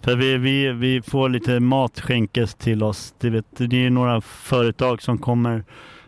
För 0.00 0.16
vi, 0.16 0.36
vi, 0.36 0.72
vi 0.72 1.02
får 1.02 1.28
lite 1.28 1.60
mat 1.60 2.00
skänkes 2.00 2.54
till 2.54 2.82
oss. 2.82 3.14
Det, 3.18 3.30
vet, 3.30 3.46
det 3.50 3.86
är 3.86 3.90
några 3.90 4.20
företag 4.20 5.02
som 5.02 5.18
kommer 5.18 5.64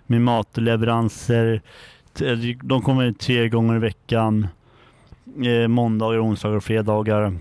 med 0.06 0.20
matleveranser. 0.20 1.62
De 2.62 2.82
kommer 2.82 3.12
tre 3.12 3.48
gånger 3.48 3.76
i 3.76 3.78
veckan. 3.78 4.46
Eh, 5.44 5.68
måndagar, 5.68 6.24
onsdagar 6.24 6.56
och 6.56 6.64
fredagar. 6.64 7.38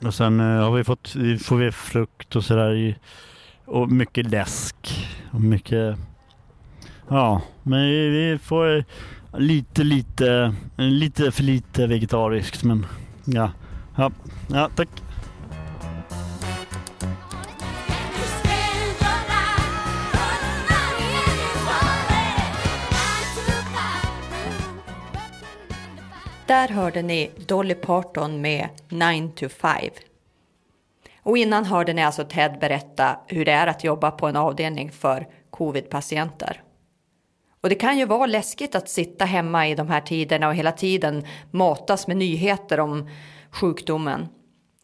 Och 0.00 0.14
sen 0.14 0.40
eh, 0.40 0.46
har 0.46 0.70
vi 0.70 0.84
fått, 0.84 1.08
får 1.42 1.56
vi 1.56 1.72
frukt 1.72 2.36
och 2.36 2.44
sådär. 2.44 2.98
Och 3.64 3.90
mycket 3.90 4.30
läsk. 4.30 5.08
Och 5.30 5.40
mycket... 5.40 5.98
Ja, 7.08 7.42
men 7.62 7.82
vi, 7.82 8.08
vi 8.08 8.38
får 8.38 8.84
lite, 9.38 9.84
lite, 9.84 10.54
lite 10.76 11.30
för 11.30 11.42
lite 11.42 11.86
vegetariskt. 11.86 12.64
Men 12.64 12.86
ja, 13.24 13.50
ja, 13.96 14.10
ja 14.48 14.70
tack. 14.76 14.88
Där 26.46 26.68
hörde 26.68 27.02
ni 27.02 27.30
Dolly 27.46 27.74
Parton 27.74 28.40
med 28.40 28.68
9 28.88 29.28
to 29.36 29.48
5. 29.48 29.78
Och 31.22 31.38
innan 31.38 31.64
hörde 31.64 31.92
ni 31.92 32.04
alltså 32.04 32.24
Ted 32.24 32.58
berätta 32.60 33.18
hur 33.26 33.44
det 33.44 33.52
är 33.52 33.66
att 33.66 33.84
jobba 33.84 34.10
på 34.10 34.26
en 34.26 34.36
avdelning 34.36 34.92
för 34.92 35.28
covid-patienter. 35.50 36.62
Och 37.60 37.68
det 37.68 37.74
kan 37.74 37.98
ju 37.98 38.06
vara 38.06 38.26
läskigt 38.26 38.74
att 38.74 38.88
sitta 38.88 39.24
hemma 39.24 39.68
i 39.68 39.74
de 39.74 39.88
här 39.88 40.00
tiderna 40.00 40.48
och 40.48 40.54
hela 40.54 40.72
tiden 40.72 41.26
matas 41.50 42.06
med 42.06 42.16
nyheter 42.16 42.80
om 42.80 43.08
sjukdomen. 43.50 44.28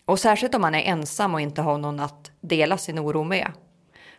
Och 0.05 0.19
särskilt 0.19 0.55
om 0.55 0.61
man 0.61 0.75
är 0.75 0.83
ensam 0.83 1.35
och 1.35 1.41
inte 1.41 1.63
har 1.63 1.79
någon 1.79 2.01
att 2.01 2.31
dela 2.41 2.79
sin 2.79 2.99
oro 2.99 3.25
med. 3.25 3.53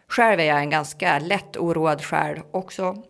Själv 0.07 0.39
är 0.39 0.43
jag 0.43 0.59
en 0.59 0.69
ganska 0.69 1.19
lätt 1.19 1.57
oroad 1.57 2.03
själ 2.03 2.39
också. 2.51 3.03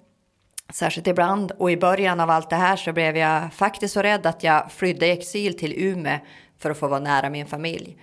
Särskilt 0.74 1.08
ibland 1.08 1.52
och 1.52 1.72
i 1.72 1.78
början 1.78 2.20
av 2.20 2.30
allt 2.30 2.50
det 2.50 2.56
här 2.56 2.76
så 2.76 2.94
blev 2.94 3.18
jag 3.18 3.54
faktiskt 3.54 3.94
så 3.94 4.02
rädd 4.02 4.26
att 4.26 4.44
jag 4.44 4.72
flydde 4.72 5.08
i 5.08 5.12
exil 5.12 5.58
till 5.58 5.74
Umeå 5.78 6.20
för 6.58 6.72
att 6.72 6.78
få 6.78 6.88
vara 6.88 7.00
nära 7.00 7.30
min 7.30 7.46
familj. 7.46 7.98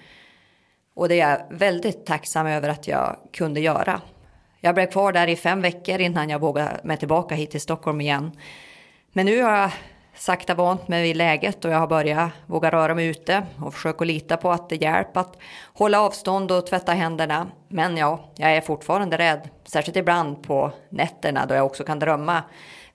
Och 0.95 1.09
det 1.09 1.21
är 1.21 1.31
jag 1.31 1.59
väldigt 1.59 2.07
tacksam 2.07 2.47
över 2.47 2.69
att 2.69 2.89
jag 2.89 3.17
kunde 3.33 3.61
göra. 3.61 4.01
Jag 4.61 4.75
blev 4.75 4.87
kvar 4.87 5.13
där 5.13 5.27
i 5.27 5.37
fem 5.37 5.63
veckor 5.63 6.01
innan 6.01 6.31
jag 6.31 6.39
vågade 6.39 6.81
mig 6.85 6.97
tillbaka 6.97 7.35
hit 7.35 7.51
till 7.51 7.61
Stockholm 7.61 8.01
igen. 8.01 8.33
Men 9.13 9.27
nu 9.27 9.43
har 9.43 9.57
jag 9.57 9.71
sakta 10.21 10.55
vant 10.55 10.89
mig 10.89 11.03
vid 11.03 11.17
läget 11.17 11.65
och 11.65 11.71
jag 11.71 11.79
har 11.79 11.87
börjat 11.87 12.31
våga 12.47 12.71
röra 12.71 12.95
mig 12.95 13.07
ute 13.07 13.43
och 13.63 13.75
försöka 13.75 14.05
lita 14.05 14.37
på 14.37 14.51
att 14.51 14.69
det 14.69 14.77
hjälper 14.77 15.21
att 15.21 15.37
hålla 15.75 16.01
avstånd 16.01 16.53
och 16.53 16.67
tvätta 16.67 16.93
händerna. 16.93 17.47
Men 17.69 17.97
ja, 17.97 18.33
jag 18.37 18.57
är 18.57 18.61
fortfarande 18.61 19.19
rädd, 19.19 19.49
särskilt 19.65 19.97
ibland 19.97 20.43
på 20.43 20.73
nätterna 20.89 21.47
då 21.47 21.55
jag 21.55 21.67
också 21.67 21.85
kan 21.85 21.99
drömma 21.99 22.43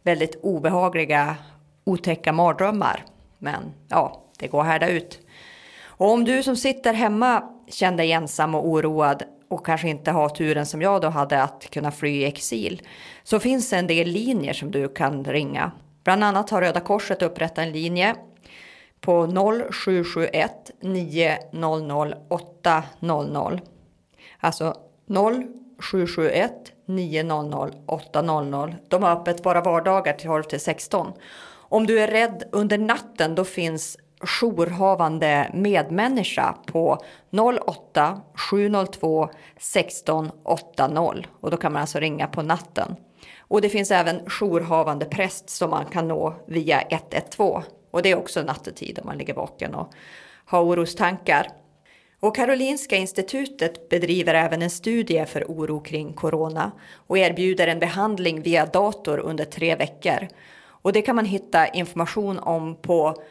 väldigt 0.04 0.40
obehagliga, 0.44 1.36
otäcka 1.84 2.32
mardrömmar. 2.32 3.06
Men 3.38 3.74
ja, 3.88 4.24
det 4.40 4.48
går 4.48 4.62
att 4.62 4.68
härda 4.68 4.88
ut. 4.88 5.20
Och 5.86 6.12
om 6.12 6.24
du 6.24 6.44
som 6.44 6.56
sitter 6.56 6.94
hemma 6.94 7.44
känner 7.70 7.98
dig 7.98 8.12
ensam 8.12 8.56
och 8.56 8.68
oroad 8.68 9.24
och 9.50 9.66
kanske 9.66 9.90
inte 9.90 10.12
har 10.12 10.30
turen 10.30 10.66
som 10.66 10.82
jag 10.82 11.02
då 11.02 11.10
hade 11.10 11.44
att 11.44 11.70
kunna 11.70 11.92
fly 11.92 12.10
i 12.10 12.26
exil 12.26 12.82
så 13.24 13.40
finns 13.40 13.70
det 13.70 13.78
en 13.78 13.88
del 13.88 14.08
linjer 14.08 14.54
som 14.54 14.72
du 14.72 14.88
kan 14.88 15.26
ringa. 15.26 15.72
Bland 16.06 16.24
annat 16.24 16.50
har 16.50 16.62
Röda 16.62 16.80
Korset 16.80 17.22
upprättat 17.22 17.58
en 17.58 17.72
linje 17.72 18.16
på 19.02 19.28
0771 19.72 20.72
900 20.82 22.18
800. 22.28 23.60
Alltså 24.40 24.76
0771 25.80 26.52
900 26.86 27.70
800. 27.86 28.74
De 28.88 29.04
har 29.04 29.12
öppet 29.12 29.44
bara 29.44 29.62
vardagar 29.62 30.14
till 30.14 30.28
12 30.28 30.44
till 30.44 30.60
16. 30.60 31.14
Om 31.52 31.86
du 31.86 32.00
är 32.00 32.08
rädd 32.08 32.44
under 32.52 32.78
natten 32.78 33.36
då 33.36 33.44
finns 33.44 33.98
jourhavande 34.42 35.52
medmänniska 35.54 36.56
på 36.66 36.98
08 37.68 38.22
702 38.52 39.30
16 39.60 40.32
80 40.44 41.24
och 41.42 41.52
då 41.52 41.58
kan 41.58 41.74
man 41.74 41.82
alltså 41.82 42.00
ringa 42.00 42.28
på 42.28 42.42
natten. 42.42 42.96
Och 43.40 43.62
det 43.62 43.70
finns 43.70 43.92
även 43.92 44.20
jourhavande 44.28 45.06
präst 45.06 45.50
som 45.50 45.70
man 45.70 45.86
kan 45.86 46.08
nå 46.08 46.34
via 46.48 46.82
112 46.82 47.64
och 47.92 48.02
det 48.02 48.12
är 48.12 48.18
också 48.18 48.42
nattetid 48.42 49.00
om 49.00 49.06
man 49.06 49.18
ligger 49.18 49.34
vaken 49.34 49.76
och 49.76 49.94
har 50.46 50.64
orostankar. 50.64 51.48
Och 52.20 52.36
Karolinska 52.36 52.96
institutet 52.96 53.90
bedriver 53.90 54.34
även 54.34 54.62
en 54.62 54.70
studie 54.70 55.26
för 55.26 55.44
oro 55.44 55.80
kring 55.80 56.14
corona 56.14 56.72
och 57.08 57.18
erbjuder 57.18 57.68
en 57.68 57.80
behandling 57.80 58.42
via 58.42 58.66
dator 58.66 59.20
under 59.20 59.46
tre 59.46 59.76
veckor. 59.76 60.28
Och 60.68 60.94
det 60.94 61.02
kan 61.02 61.16
man 61.16 61.26
hitta 61.26 61.68
information 61.68 62.40
om 62.40 62.76
på 62.76 63.24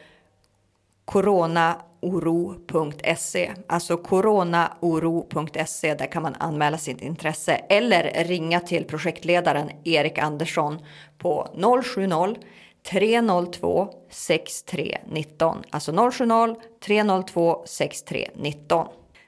coronaoro.se, 2.11 3.51
alltså 3.67 3.97
coronaoro.se, 3.97 5.93
där 5.93 6.11
kan 6.11 6.23
man 6.23 6.35
anmäla 6.39 6.77
sitt 6.77 7.01
intresse 7.01 7.55
eller 7.69 8.23
ringa 8.23 8.59
till 8.59 8.85
projektledaren 8.85 9.71
Erik 9.83 10.17
Andersson 10.17 10.79
på 11.17 11.47
070 11.83 12.35
302 12.89 13.89
6319, 14.09 15.63
alltså 15.69 16.11
070 16.11 16.55
302 16.85 17.63
6319. 17.65 18.87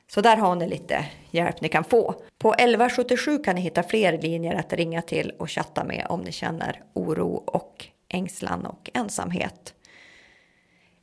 Så 0.09 0.21
där 0.21 0.37
har 0.37 0.55
ni 0.55 0.67
lite 0.67 1.05
hjälp 1.31 1.61
ni 1.61 1.69
kan 1.69 1.83
få. 1.83 2.13
På 2.37 2.53
1177 2.53 3.37
kan 3.37 3.55
ni 3.55 3.61
hitta 3.61 3.83
fler 3.83 4.21
linjer 4.21 4.55
att 4.55 4.73
ringa 4.73 5.01
till 5.01 5.31
och 5.39 5.51
chatta 5.51 5.83
med 5.83 6.05
om 6.09 6.21
ni 6.21 6.31
känner 6.31 6.83
oro 6.93 7.43
och 7.45 7.85
ängslan 8.09 8.65
och 8.65 8.89
ensamhet. 8.93 9.73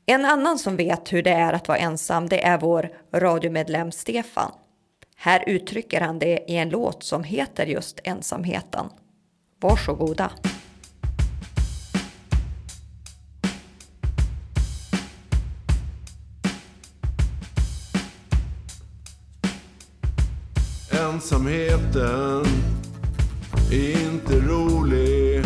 En 0.07 0.25
annan 0.25 0.59
som 0.59 0.77
vet 0.77 1.13
hur 1.13 1.23
det 1.23 1.31
är 1.31 1.53
att 1.53 1.69
vara 1.69 1.79
ensam 1.79 2.29
det 2.29 2.45
är 2.45 2.59
vår 2.59 2.91
radiomedlem 3.15 3.93
Stefan. 3.93 4.51
Här 5.17 5.45
uttrycker 5.47 6.01
han 6.01 6.19
det 6.19 6.45
i 6.49 6.57
en 6.57 6.69
låt 6.69 7.03
som 7.03 7.25
heter 7.25 7.67
just 7.67 8.01
ensamheten. 8.05 8.87
Varsågoda. 9.61 10.31
Ensamheten 20.93 22.45
är 23.73 24.05
inte 24.05 24.41
rolig. 24.41 25.45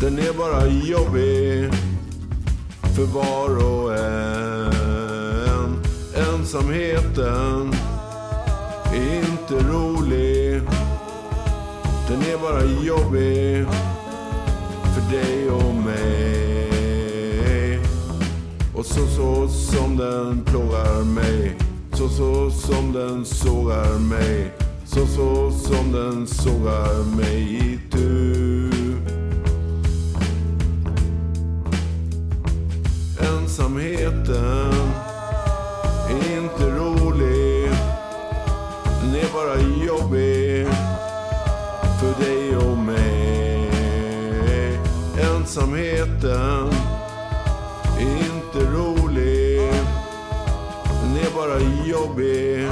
Den 0.00 0.18
är 0.18 0.38
bara 0.38 0.66
jobbig 0.66 1.91
för 2.94 3.04
var 3.04 3.56
och 3.64 3.98
en. 3.98 5.76
Ensamheten 6.14 7.74
är 8.92 9.16
inte 9.18 9.54
rolig. 9.54 10.62
Den 12.08 12.20
är 12.22 12.38
bara 12.42 12.64
jobbig 12.64 13.66
för 14.94 15.10
dig 15.16 15.50
och 15.50 15.74
mig. 15.74 16.72
Och 18.74 18.86
så 18.86 19.06
så 19.06 19.48
som 19.48 19.96
den 19.96 20.44
plågar 20.44 21.04
mig. 21.04 21.56
Så 21.92 22.08
så 22.08 22.50
som 22.50 22.92
den 22.92 23.24
sågar 23.24 23.98
mig. 23.98 24.52
Så 24.86 25.06
så 25.06 25.50
som 25.50 25.92
den 25.92 26.26
sågar 26.26 27.16
mig 27.16 27.56
itu. 27.74 28.61
Ensamheten 34.02 34.92
är 36.10 36.38
inte 36.38 36.70
rolig. 36.70 37.70
Den 39.00 39.14
är 39.14 39.32
bara 39.32 39.56
jobbig 39.86 40.66
för 42.00 42.24
dig 42.24 42.56
och 42.56 42.78
mig. 42.78 43.70
Ensamheten 45.20 46.68
är 47.98 48.16
inte 48.16 48.70
rolig. 48.70 49.72
Den 51.02 51.16
är 51.16 51.30
bara 51.36 51.60
jobbig 51.86 52.68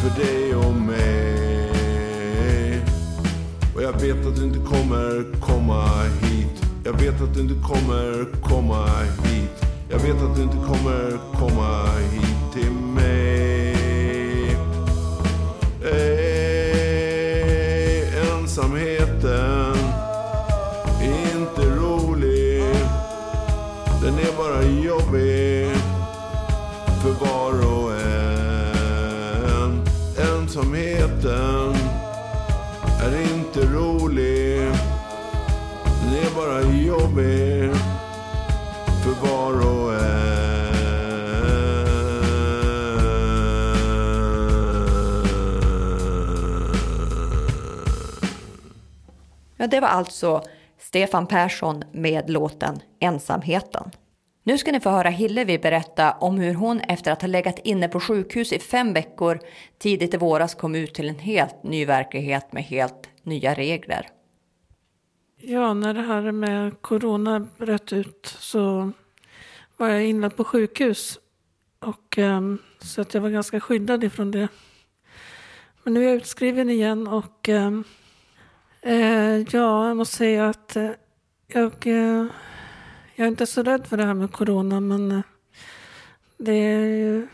för 0.00 0.22
dig 0.22 0.54
och 0.54 0.74
mig. 0.74 1.64
Och 3.74 3.82
jag 3.82 3.92
vet 3.92 4.26
att 4.26 4.36
du 4.36 4.44
inte 4.44 4.58
kommer 4.58 5.40
komma 5.40 6.02
hit. 6.02 6.62
Jag 6.84 6.92
vet 6.92 7.22
att 7.22 7.34
du 7.34 7.40
inte 7.40 7.68
kommer 7.68 8.26
komma 8.42 8.86
hit. 9.24 9.63
Jag 9.94 10.00
vet 10.00 10.22
att 10.22 10.36
du 10.36 10.42
inte 10.42 10.56
kommer 10.56 11.18
komma 11.38 11.86
hit 12.12 12.52
till 12.52 12.70
mig. 12.70 13.76
Ey, 15.84 17.24
ensamheten 18.32 19.76
är 21.00 21.38
inte 21.38 21.62
rolig. 21.62 22.64
Den 24.02 24.14
är 24.14 24.32
bara 24.36 24.62
jobbig 24.62 25.76
för 27.02 27.12
var 27.26 27.56
och 27.74 27.92
en. 28.00 29.70
Ensamheten 30.18 31.74
är 33.00 33.20
inte 33.34 33.60
rolig. 33.60 34.60
Den 36.02 36.14
är 36.14 36.30
bara 36.36 36.62
jobbig 36.62 37.70
Ja, 49.64 49.68
det 49.68 49.80
var 49.80 49.88
alltså 49.88 50.42
Stefan 50.78 51.26
Persson 51.26 51.82
med 51.92 52.30
låten 52.30 52.80
Ensamheten. 53.00 53.90
Nu 54.42 54.58
ska 54.58 54.72
ni 54.72 54.80
få 54.80 54.90
höra 54.90 55.08
Hillevi 55.08 55.58
berätta 55.58 56.12
om 56.12 56.38
hur 56.38 56.54
hon 56.54 56.80
efter 56.80 57.12
att 57.12 57.22
ha 57.22 57.28
legat 57.28 57.58
inne 57.64 57.88
på 57.88 58.00
sjukhus 58.00 58.52
i 58.52 58.58
fem 58.58 58.92
veckor 58.92 59.40
tidigt 59.78 60.14
i 60.14 60.16
våras 60.16 60.54
kom 60.54 60.74
ut 60.74 60.94
till 60.94 61.08
en 61.08 61.18
helt 61.18 61.62
ny 61.62 61.84
verklighet 61.84 62.52
med 62.52 62.62
helt 62.62 63.08
nya 63.22 63.54
regler. 63.54 64.08
Ja, 65.36 65.74
när 65.74 65.94
det 65.94 66.02
här 66.02 66.32
med 66.32 66.82
corona 66.82 67.48
bröt 67.58 67.92
ut 67.92 68.36
så 68.38 68.92
var 69.76 69.88
jag 69.88 70.04
inlagd 70.04 70.36
på 70.36 70.44
sjukhus. 70.44 71.18
Och, 71.78 72.18
ehm, 72.18 72.58
så 72.78 73.00
att 73.00 73.14
jag 73.14 73.20
var 73.20 73.30
ganska 73.30 73.60
skyddad 73.60 74.04
ifrån 74.04 74.30
det. 74.30 74.48
Men 75.82 75.94
nu 75.94 76.00
är 76.04 76.08
jag 76.08 76.16
utskriven 76.16 76.70
igen 76.70 77.08
och 77.08 77.48
ehm, 77.48 77.84
eh, 78.84 79.38
ja, 79.38 79.88
jag 79.88 79.96
måste 79.96 80.16
säga 80.16 80.48
att 80.48 80.76
eh, 80.76 80.90
jag, 81.46 81.86
eh, 81.86 82.26
jag 83.14 83.24
är 83.24 83.28
inte 83.28 83.46
så 83.46 83.62
rädd 83.62 83.86
för 83.86 83.96
det 83.96 84.04
här 84.04 84.14
med 84.14 84.32
corona 84.32 84.80
men 84.80 85.12
eh, 85.12 85.20
det 86.38 86.52
är, 86.52 87.28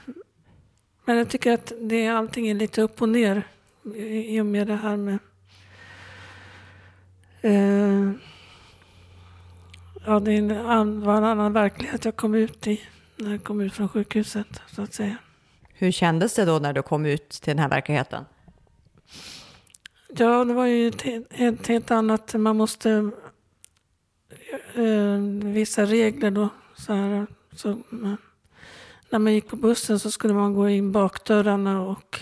men 1.04 1.16
jag 1.16 1.28
tycker 1.28 1.52
att 1.52 1.72
det, 1.80 2.08
allting 2.08 2.48
är 2.48 2.54
lite 2.54 2.82
upp 2.82 3.02
och 3.02 3.08
ner 3.08 3.42
i 3.96 4.40
och 4.40 4.46
med 4.46 4.66
det 4.66 4.76
här 4.76 4.96
med 4.96 5.18
Eh, 7.42 8.12
ja, 10.06 10.20
det 10.20 10.32
är 10.32 10.52
en, 10.52 11.00
var 11.00 11.16
en 11.16 11.24
annan 11.24 11.52
verklighet 11.52 12.04
jag 12.04 12.16
kom 12.16 12.34
ut 12.34 12.66
i 12.66 12.80
när 13.16 13.30
jag 13.30 13.44
kom 13.44 13.60
ut 13.60 13.74
från 13.74 13.88
sjukhuset, 13.88 14.62
så 14.74 14.82
att 14.82 14.94
säga. 14.94 15.16
Hur 15.74 15.90
kändes 15.90 16.34
det 16.34 16.44
då 16.44 16.58
när 16.58 16.72
du 16.72 16.82
kom 16.82 17.06
ut 17.06 17.28
till 17.28 17.50
den 17.50 17.58
här 17.58 17.68
verkligheten? 17.68 18.24
Ja, 20.16 20.44
det 20.44 20.54
var 20.54 20.66
ju 20.66 20.88
ett, 20.88 21.06
ett 21.30 21.66
helt 21.66 21.90
annat. 21.90 22.34
Man 22.34 22.56
måste... 22.56 23.10
Eh, 24.74 25.18
vissa 25.42 25.84
regler 25.84 26.30
då. 26.30 26.48
Så 26.76 26.92
här, 26.92 27.26
så, 27.52 27.78
när 29.10 29.18
man 29.18 29.34
gick 29.34 29.48
på 29.48 29.56
bussen 29.56 29.98
så 29.98 30.10
skulle 30.10 30.34
man 30.34 30.54
gå 30.54 30.68
in 30.68 30.92
bakdörrarna 30.92 31.80
och, 31.82 32.20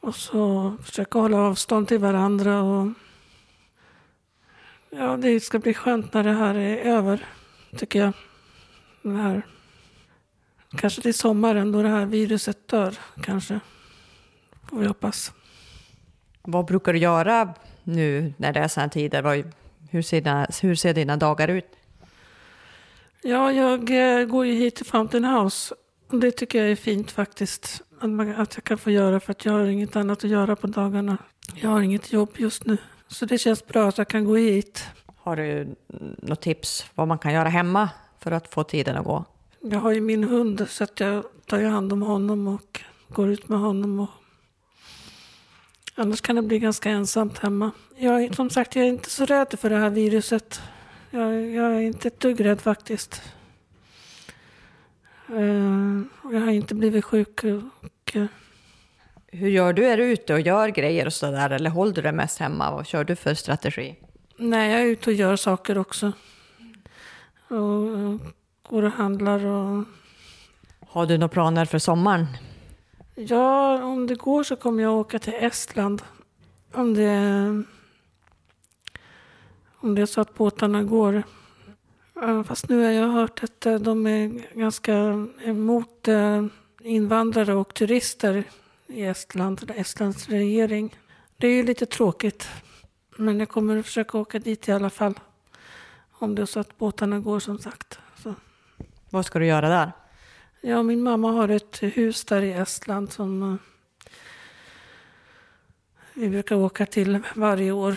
och 0.00 0.14
så 0.14 0.76
försöka 0.84 1.18
hålla 1.18 1.38
avstånd 1.38 1.88
till 1.88 1.98
varandra. 1.98 2.62
Och, 2.62 2.88
ja, 4.90 5.16
det 5.16 5.40
ska 5.40 5.58
bli 5.58 5.74
skönt 5.74 6.14
när 6.14 6.24
det 6.24 6.32
här 6.32 6.54
är 6.54 6.76
över, 6.76 7.26
tycker 7.76 7.98
jag. 7.98 8.12
Det 9.02 9.16
här 9.16 9.42
Kanske 10.76 11.02
till 11.02 11.14
sommaren 11.14 11.72
då 11.72 11.82
det 11.82 11.88
här 11.88 12.06
viruset 12.06 12.68
dör, 12.68 12.98
kanske. 13.22 13.60
Får 14.68 14.78
vi 14.78 14.86
hoppas. 14.86 15.32
Vad 16.50 16.64
brukar 16.66 16.92
du 16.92 16.98
göra 16.98 17.54
nu 17.84 18.32
när 18.36 18.52
det 18.52 18.60
är 18.60 18.68
sådana 18.68 18.90
tider? 18.90 19.22
Vad, 19.22 19.52
hur, 19.90 20.02
ser 20.02 20.20
dina, 20.20 20.46
hur 20.62 20.74
ser 20.74 20.94
dina 20.94 21.16
dagar 21.16 21.48
ut? 21.48 21.76
Ja, 23.22 23.52
jag 23.52 23.90
eh, 23.90 24.26
går 24.26 24.46
ju 24.46 24.54
hit 24.54 24.76
till 24.76 24.86
Fountain 24.86 25.24
House. 25.24 25.74
Det 26.10 26.30
tycker 26.30 26.58
jag 26.58 26.70
är 26.70 26.76
fint 26.76 27.10
faktiskt. 27.10 27.82
Att, 28.00 28.10
man, 28.10 28.34
att 28.34 28.54
jag 28.56 28.64
kan 28.64 28.78
få 28.78 28.90
göra 28.90 29.20
för 29.20 29.30
att 29.30 29.44
jag 29.44 29.52
har 29.52 29.64
inget 29.64 29.96
annat 29.96 30.24
att 30.24 30.30
göra 30.30 30.56
på 30.56 30.66
dagarna. 30.66 31.18
Jag 31.54 31.70
har 31.70 31.80
inget 31.80 32.12
jobb 32.12 32.30
just 32.36 32.66
nu. 32.66 32.76
Så 33.08 33.26
det 33.26 33.38
känns 33.38 33.66
bra 33.66 33.88
att 33.88 33.98
jag 33.98 34.08
kan 34.08 34.24
gå 34.24 34.36
hit. 34.36 34.84
Har 35.16 35.36
du 35.36 35.76
något 36.18 36.40
tips 36.40 36.86
vad 36.94 37.08
man 37.08 37.18
kan 37.18 37.32
göra 37.32 37.48
hemma 37.48 37.88
för 38.18 38.30
att 38.30 38.54
få 38.54 38.64
tiden 38.64 38.96
att 38.96 39.04
gå? 39.04 39.24
Jag 39.60 39.78
har 39.78 39.92
ju 39.92 40.00
min 40.00 40.24
hund 40.24 40.66
så 40.68 40.84
att 40.84 41.00
jag 41.00 41.24
tar 41.46 41.58
ju 41.58 41.66
hand 41.66 41.92
om 41.92 42.02
honom 42.02 42.48
och 42.48 42.80
går 43.08 43.30
ut 43.30 43.48
med 43.48 43.58
honom. 43.58 44.00
Och... 44.00 44.08
Annars 46.00 46.20
kan 46.20 46.36
det 46.36 46.42
bli 46.42 46.58
ganska 46.58 46.90
ensamt 46.90 47.38
hemma. 47.38 47.70
Jag, 47.96 48.34
som 48.34 48.50
sagt, 48.50 48.76
jag 48.76 48.84
är 48.84 48.88
inte 48.88 49.10
så 49.10 49.24
rädd 49.24 49.54
för 49.58 49.70
det 49.70 49.76
här 49.76 49.90
viruset. 49.90 50.60
Jag, 51.10 51.50
jag 51.50 51.76
är 51.76 51.80
inte 51.80 52.08
ett 52.08 52.20
dugg 52.20 52.44
rädd 52.44 52.60
faktiskt. 52.60 53.22
Och 56.22 56.34
jag 56.34 56.40
har 56.40 56.50
inte 56.50 56.74
blivit 56.74 57.04
sjuk. 57.04 57.44
Och, 57.44 58.16
eh, 58.16 58.24
Hur 59.26 59.48
gör 59.48 59.72
du? 59.72 59.86
Är 59.86 59.96
du 59.96 60.04
ute 60.04 60.34
och 60.34 60.40
gör 60.40 60.68
grejer 60.68 61.06
och 61.06 61.12
sådär 61.12 61.50
eller 61.50 61.70
håller 61.70 61.92
du 61.92 62.02
dig 62.02 62.12
mest 62.12 62.38
hemma? 62.38 62.70
Vad 62.70 62.86
kör 62.86 63.04
du 63.04 63.16
för 63.16 63.34
strategi? 63.34 63.96
nej, 64.36 64.72
jag 64.72 64.80
är 64.80 64.86
ute 64.86 65.10
och 65.10 65.16
gör 65.16 65.36
saker 65.36 65.78
också. 65.78 66.12
Och, 67.48 67.98
eh, 67.98 68.16
går 68.68 68.82
och 68.82 68.92
handlar 68.92 69.44
och 69.46 69.84
Har 70.86 71.06
du 71.06 71.18
några 71.18 71.28
planer 71.28 71.64
för 71.64 71.78
sommaren? 71.78 72.26
Ja, 73.28 73.82
om 73.84 74.06
det 74.06 74.14
går 74.14 74.42
så 74.42 74.56
kommer 74.56 74.82
jag 74.82 74.94
åka 74.94 75.18
till 75.18 75.34
Estland. 75.34 76.02
Om 76.72 76.94
det, 76.94 77.64
om 79.80 79.94
det 79.94 80.02
är 80.02 80.06
så 80.06 80.20
att 80.20 80.34
båtarna 80.34 80.82
går. 80.82 81.22
Fast 82.44 82.68
nu 82.68 82.84
har 82.84 82.90
jag 82.90 83.08
hört 83.08 83.44
att 83.44 83.66
eh, 83.66 83.74
de 83.74 84.06
är 84.06 84.56
ganska 84.58 84.94
emot 85.44 86.08
eh, 86.08 86.46
invandrare 86.80 87.54
och 87.54 87.74
turister 87.74 88.44
i 88.86 89.02
Estland, 89.02 89.70
Estlands 89.76 90.28
regering. 90.28 90.96
Det 91.36 91.46
är 91.46 91.52
ju 91.52 91.62
lite 91.62 91.86
tråkigt. 91.86 92.48
Men 93.16 93.40
jag 93.40 93.48
kommer 93.48 93.76
att 93.76 93.86
försöka 93.86 94.18
åka 94.18 94.38
dit 94.38 94.68
i 94.68 94.72
alla 94.72 94.90
fall. 94.90 95.14
Om 96.12 96.34
det 96.34 96.42
är 96.42 96.46
så 96.46 96.60
att 96.60 96.78
båtarna 96.78 97.20
går 97.20 97.40
som 97.40 97.58
sagt. 97.58 97.98
Så. 98.22 98.34
Vad 99.10 99.26
ska 99.26 99.38
du 99.38 99.46
göra 99.46 99.68
där? 99.68 99.92
Ja, 100.62 100.82
min 100.82 101.02
mamma 101.02 101.30
har 101.30 101.48
ett 101.48 101.82
hus 101.82 102.24
där 102.24 102.42
i 102.42 102.52
Estland 102.52 103.12
som 103.12 103.42
eh, 103.42 103.56
vi 106.14 106.28
brukar 106.28 106.56
åka 106.56 106.86
till 106.86 107.20
varje 107.34 107.72
år. 107.72 107.96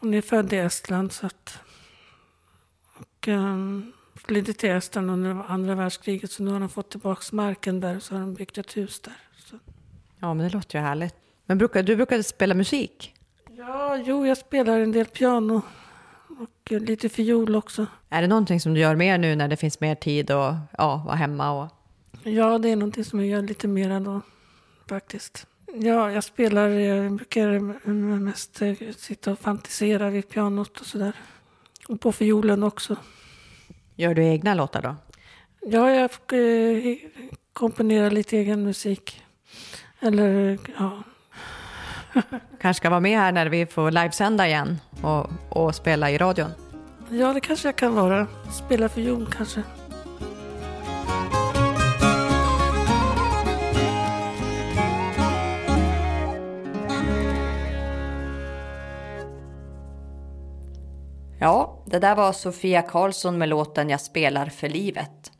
Hon 0.00 0.14
är 0.14 0.22
född 0.22 0.52
i 0.52 0.56
Estland 0.56 1.12
så 1.12 1.26
att 1.26 1.58
och 2.94 3.28
um, 3.28 3.92
flydde 4.14 4.52
till 4.52 4.70
Estland 4.70 5.10
under 5.10 5.44
andra 5.48 5.74
världskriget 5.74 6.30
så 6.30 6.42
nu 6.42 6.50
har 6.50 6.60
de 6.60 6.68
fått 6.68 6.90
tillbaka 6.90 7.22
marken 7.32 7.80
där 7.80 7.98
så 8.00 8.14
har 8.14 8.20
de 8.20 8.34
byggt 8.34 8.58
ett 8.58 8.76
hus 8.76 9.00
där. 9.00 9.16
Så. 9.36 9.58
Ja, 10.18 10.34
men 10.34 10.46
det 10.46 10.54
låter 10.54 10.78
ju 10.78 10.84
härligt. 10.84 11.14
Men 11.46 11.58
brukar, 11.58 11.82
du 11.82 11.96
brukar 11.96 12.22
spela 12.22 12.54
musik? 12.54 13.14
Ja, 13.50 13.96
jo, 13.96 14.26
jag 14.26 14.38
spelar 14.38 14.80
en 14.80 14.92
del 14.92 15.06
piano 15.06 15.62
och 16.38 16.80
lite 16.80 17.08
fiol 17.08 17.56
också. 17.56 17.86
Är 18.08 18.22
det 18.22 18.28
någonting 18.28 18.60
som 18.60 18.74
du 18.74 18.80
gör 18.80 18.96
mer 18.96 19.18
nu 19.18 19.36
när 19.36 19.48
det 19.48 19.56
finns 19.56 19.80
mer 19.80 19.94
tid 19.94 20.30
och 20.30 20.54
ja, 20.78 21.02
vara 21.06 21.16
hemma? 21.16 21.62
Och... 21.62 21.70
Ja, 22.22 22.58
det 22.58 22.68
är 22.68 22.76
någonting 22.76 23.04
som 23.04 23.20
jag 23.20 23.28
gör 23.28 23.42
lite 23.42 23.68
mer 23.68 24.00
då, 24.00 24.20
faktiskt. 24.88 25.46
Ja, 25.74 26.10
jag 26.10 26.24
spelar, 26.24 26.68
jag 26.68 27.12
brukar 27.12 27.58
mest 28.20 28.62
eh, 28.62 28.74
sitta 28.96 29.32
och 29.32 29.38
fantisera 29.38 30.10
vid 30.10 30.28
pianot 30.28 30.80
och 30.80 30.86
sådär. 30.86 31.12
Och 31.88 32.00
på 32.00 32.12
fiolen 32.12 32.62
också. 32.62 32.96
Gör 33.96 34.14
du 34.14 34.24
egna 34.24 34.54
låtar 34.54 34.82
då? 34.82 34.96
Ja, 35.60 35.90
jag 35.90 36.10
eh, 36.32 36.96
komponerar 37.52 38.10
lite 38.10 38.36
egen 38.36 38.62
musik. 38.62 39.22
Eller, 40.00 40.58
ja. 40.78 41.02
Kanske 42.60 42.80
ska 42.80 42.90
vara 42.90 43.00
med 43.00 43.18
här 43.18 43.32
när 43.32 43.46
vi 43.46 43.66
får 43.66 43.90
livesända 43.90 44.46
igen 44.46 44.80
och, 45.02 45.26
och 45.48 45.74
spela 45.74 46.10
i 46.10 46.18
radion. 46.18 46.50
ja, 47.10 47.32
det 47.32 47.40
kanske 47.40 47.68
jag 47.68 47.76
kan 47.76 47.94
vara. 47.94 48.26
Spela 48.52 48.88
fiol 48.88 49.26
kanske. 49.36 49.62
Ja, 61.42 61.82
det 61.86 61.98
där 61.98 62.14
var 62.14 62.32
Sofia 62.32 62.82
Karlsson 62.82 63.38
med 63.38 63.48
låten 63.48 63.90
Jag 63.90 64.00
spelar 64.00 64.46
för 64.46 64.68
livet. 64.68 65.31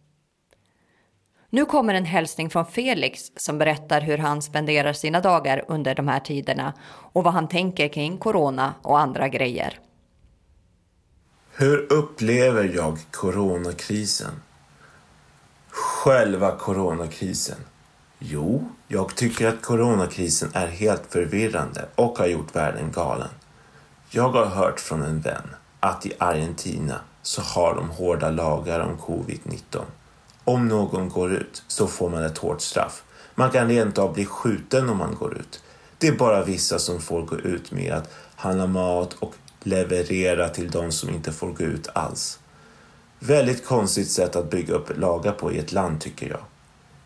Nu 1.55 1.65
kommer 1.65 1.95
en 1.95 2.05
hälsning 2.05 2.51
från 2.51 2.67
Felix 2.67 3.33
som 3.37 3.59
berättar 3.59 4.01
hur 4.01 4.19
han 4.19 4.43
spenderar 4.43 4.93
sina 4.93 5.21
dagar 5.21 5.65
under 5.69 5.95
de 5.95 6.09
här 6.09 6.21
tiderna 6.21 6.73
och 6.89 7.25
vad 7.25 7.33
han 7.33 7.49
tänker 7.49 7.89
kring 7.89 8.19
corona 8.19 8.75
och 8.83 8.99
andra 8.99 9.29
grejer. 9.29 9.79
Hur 11.57 11.93
upplever 11.93 12.73
jag 12.75 12.99
coronakrisen? 13.11 14.43
Själva 15.71 16.57
coronakrisen? 16.57 17.59
Jo, 18.19 18.69
jag 18.89 19.17
tycker 19.17 19.49
att 19.49 19.63
coronakrisen 19.63 20.51
är 20.55 20.67
helt 20.67 21.07
förvirrande 21.09 21.89
och 21.95 22.19
har 22.19 22.27
gjort 22.27 22.57
världen 22.57 22.93
galen. 22.93 23.31
Jag 24.11 24.29
har 24.29 24.47
hört 24.47 24.81
från 24.81 25.03
en 25.03 25.21
vän 25.21 25.55
att 25.81 26.07
i 26.07 26.13
Argentina 26.19 27.01
så 27.23 27.43
har 27.43 27.75
de 27.75 27.91
hårda 27.91 28.31
lagar 28.31 28.81
om 28.81 28.99
covid-19. 28.99 29.83
Om 30.45 30.69
någon 30.69 31.09
går 31.09 31.33
ut 31.33 31.63
så 31.69 31.87
får 31.87 32.11
man 32.11 32.25
ett 32.25 32.39
hårt 32.39 32.61
straff. 32.61 33.03
Man 33.35 33.51
kan 33.51 33.69
rent 33.69 33.99
av 33.99 34.15
bli 34.15 34.27
skjuten 34.27 34.89
om 34.89 34.97
man 34.97 35.15
går 35.15 35.39
ut. 35.39 35.63
Det 35.99 36.09
är 36.09 36.13
bara 36.13 36.45
vissa 36.45 36.79
som 36.79 37.01
får 37.01 37.23
gå 37.23 37.37
ut 37.37 37.73
med 37.73 37.93
att 37.93 38.13
handla 38.37 38.67
mat 38.67 39.15
och 39.19 39.35
leverera 39.63 40.49
till 40.49 40.71
de 40.71 40.93
som 40.93 41.11
inte 41.11 41.33
får 41.33 41.53
gå 41.53 41.65
ut 41.65 41.89
alls. 41.93 42.39
Väldigt 43.19 43.67
konstigt 43.67 44.11
sätt 44.11 44.37
att 44.37 44.51
bygga 44.51 44.75
upp 44.75 44.99
lagar 44.99 45.33
på 45.33 45.53
i 45.53 45.59
ett 45.59 45.73
land 45.73 46.01
tycker 46.01 46.29
jag. 46.29 46.41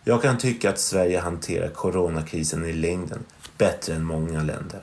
Jag 0.05 0.23
kan 0.23 0.39
tycka 0.39 0.71
att 0.71 0.79
Sverige 0.79 1.21
hanterar 1.21 1.69
coronakrisen 1.69 2.65
i 2.65 2.73
längden 2.73 3.25
bättre 3.59 3.95
än 3.95 4.05
många 4.05 4.43
länder. 4.43 4.81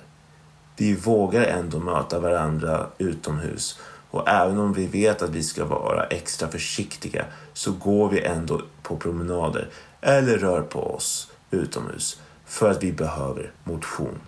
Vi 0.77 0.95
vågar 0.95 1.43
ändå 1.43 1.79
möta 1.79 2.19
varandra 2.19 2.87
utomhus 2.97 3.79
och 4.13 4.30
även 4.30 4.58
om 4.58 4.73
vi 4.73 4.88
vet 4.88 5.21
att 5.21 5.30
vi 5.30 5.43
ska 5.43 5.65
vara 5.65 6.06
extra 6.06 6.47
försiktiga 6.47 7.26
så 7.54 7.71
går 7.71 8.10
vi 8.10 8.21
ändå 8.21 8.62
på 8.82 8.97
promenader 8.97 9.69
eller 10.02 10.38
rör 10.38 10.62
på 10.62 10.80
oss 10.80 11.32
utomhus 11.52 12.21
för 12.45 12.71
att 12.71 12.84
vi 12.84 12.91
behöver 12.91 13.52
motion. 13.63 14.19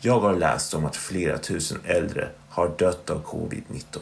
Jag 0.00 0.20
har 0.20 0.36
läst 0.36 0.74
om 0.74 0.84
att 0.84 0.96
flera 0.96 1.38
tusen 1.38 1.78
äldre 1.84 2.28
har 2.48 2.68
dött 2.78 3.10
av 3.10 3.24
covid-19 3.24 3.98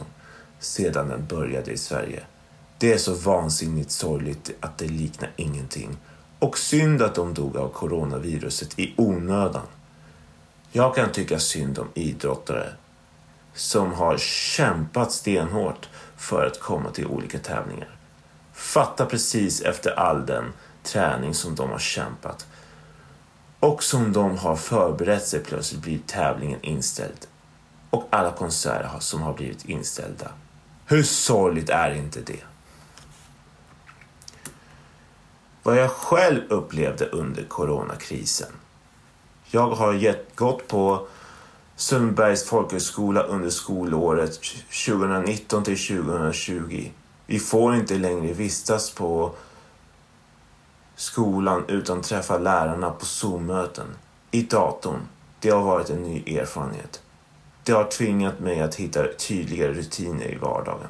sedan 0.59 1.09
den 1.09 1.25
började 1.25 1.71
i 1.71 1.77
Sverige. 1.77 2.23
Det 2.77 2.93
är 2.93 2.97
så 2.97 3.13
vansinnigt 3.13 3.91
sorgligt 3.91 4.51
att 4.59 4.77
det 4.77 4.87
liknar 4.87 5.31
ingenting. 5.35 5.97
Och 6.39 6.57
synd 6.57 7.01
att 7.01 7.15
de 7.15 7.33
dog 7.33 7.57
av 7.57 7.69
coronaviruset 7.69 8.79
i 8.79 8.93
onödan. 8.97 9.65
Jag 10.71 10.95
kan 10.95 11.11
tycka 11.11 11.39
synd 11.39 11.79
om 11.79 11.87
idrottare 11.93 12.69
som 13.55 13.93
har 13.93 14.17
kämpat 14.17 15.11
stenhårt 15.11 15.89
för 16.17 16.45
att 16.45 16.59
komma 16.59 16.91
till 16.91 17.05
olika 17.07 17.39
tävlingar. 17.39 17.89
Fatta 18.53 19.05
precis 19.05 19.61
efter 19.61 19.99
all 19.99 20.25
den 20.25 20.53
träning 20.83 21.33
som 21.33 21.55
de 21.55 21.69
har 21.69 21.79
kämpat 21.79 22.47
och 23.59 23.83
som 23.83 24.13
de 24.13 24.37
har 24.37 24.55
förberett 24.55 25.27
sig 25.27 25.39
plötsligt 25.39 25.81
blir 25.81 25.99
tävlingen 26.07 26.59
inställd. 26.61 27.27
Och 27.89 28.07
alla 28.09 28.31
konserter 28.31 28.99
som 28.99 29.21
har 29.21 29.33
blivit 29.33 29.65
inställda. 29.65 30.31
Hur 30.85 31.03
sorgligt 31.03 31.69
är 31.69 31.93
inte 31.93 32.21
det? 32.21 32.43
Vad 35.63 35.77
jag 35.77 35.91
själv 35.91 36.41
upplevde 36.49 37.05
under 37.05 37.43
coronakrisen. 37.43 38.51
Jag 39.47 39.69
har 39.69 39.93
gett, 39.93 40.35
gått 40.35 40.67
på 40.67 41.07
Sundbergs 41.77 42.45
folkhögskola 42.45 43.23
under 43.23 43.49
skolåret 43.49 44.39
2019 44.87 45.63
till 45.63 45.77
2020. 45.87 46.91
Vi 47.25 47.39
får 47.39 47.75
inte 47.75 47.97
längre 47.97 48.33
vistas 48.33 48.91
på 48.91 49.31
skolan 50.95 51.63
utan 51.67 52.01
träffa 52.01 52.37
lärarna 52.37 52.91
på 52.91 53.05
Zoom-möten. 53.05 53.87
I 54.31 54.41
datorn. 54.41 54.99
Det 55.39 55.49
har 55.49 55.61
varit 55.61 55.89
en 55.89 56.03
ny 56.03 56.37
erfarenhet. 56.37 57.01
Det 57.63 57.71
har 57.71 57.83
tvingat 57.83 58.39
mig 58.39 58.61
att 58.61 58.75
hitta 58.75 59.03
tydligare 59.17 59.73
rutiner 59.73 60.31
i 60.31 60.35
vardagen. 60.35 60.89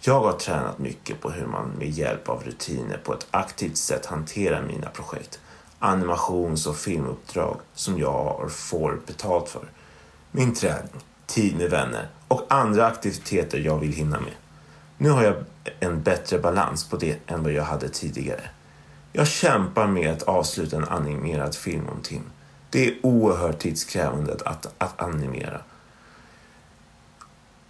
Jag 0.00 0.20
har 0.20 0.32
tränat 0.32 0.78
mycket 0.78 1.20
på 1.20 1.30
hur 1.30 1.46
man 1.46 1.68
med 1.68 1.90
hjälp 1.90 2.28
av 2.28 2.42
rutiner 2.44 3.00
på 3.04 3.14
ett 3.14 3.26
aktivt 3.30 3.76
sätt 3.76 4.06
hanterar 4.06 4.62
mina 4.62 4.90
projekt. 4.90 5.40
Animations 5.78 6.66
och 6.66 6.76
filmuppdrag 6.76 7.56
som 7.74 7.98
jag 7.98 8.52
får 8.52 9.00
betalt 9.06 9.48
för. 9.48 9.68
Min 10.30 10.54
träning, 10.54 11.02
tid 11.26 11.56
med 11.56 11.70
vänner 11.70 12.08
och 12.28 12.46
andra 12.48 12.86
aktiviteter 12.86 13.58
jag 13.58 13.78
vill 13.78 13.92
hinna 13.92 14.20
med. 14.20 14.32
Nu 14.98 15.10
har 15.10 15.22
jag 15.22 15.34
en 15.80 16.02
bättre 16.02 16.38
balans 16.38 16.88
på 16.88 16.96
det 16.96 17.18
än 17.26 17.42
vad 17.42 17.52
jag 17.52 17.64
hade 17.64 17.88
tidigare. 17.88 18.50
Jag 19.12 19.26
kämpar 19.26 19.86
med 19.86 20.12
att 20.12 20.22
avsluta 20.22 20.76
en 20.76 20.84
animerad 20.84 21.54
film 21.54 21.88
om 21.88 22.02
Tim. 22.02 22.22
Det 22.70 22.88
är 22.88 22.94
oerhört 23.02 23.58
tidskrävande 23.58 24.36
att, 24.44 24.66
att 24.78 25.00
animera. 25.00 25.60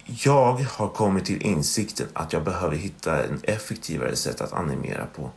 Jag 0.05 0.53
har 0.53 0.89
kommit 0.89 1.25
till 1.25 1.41
insikten 1.41 2.07
att 2.13 2.33
jag 2.33 2.43
behöver 2.43 2.75
hitta 2.75 3.23
en 3.23 3.39
effektivare 3.43 4.15
sätt 4.15 4.41
att 4.41 4.53
animera 4.53 5.05
på. 5.15 5.31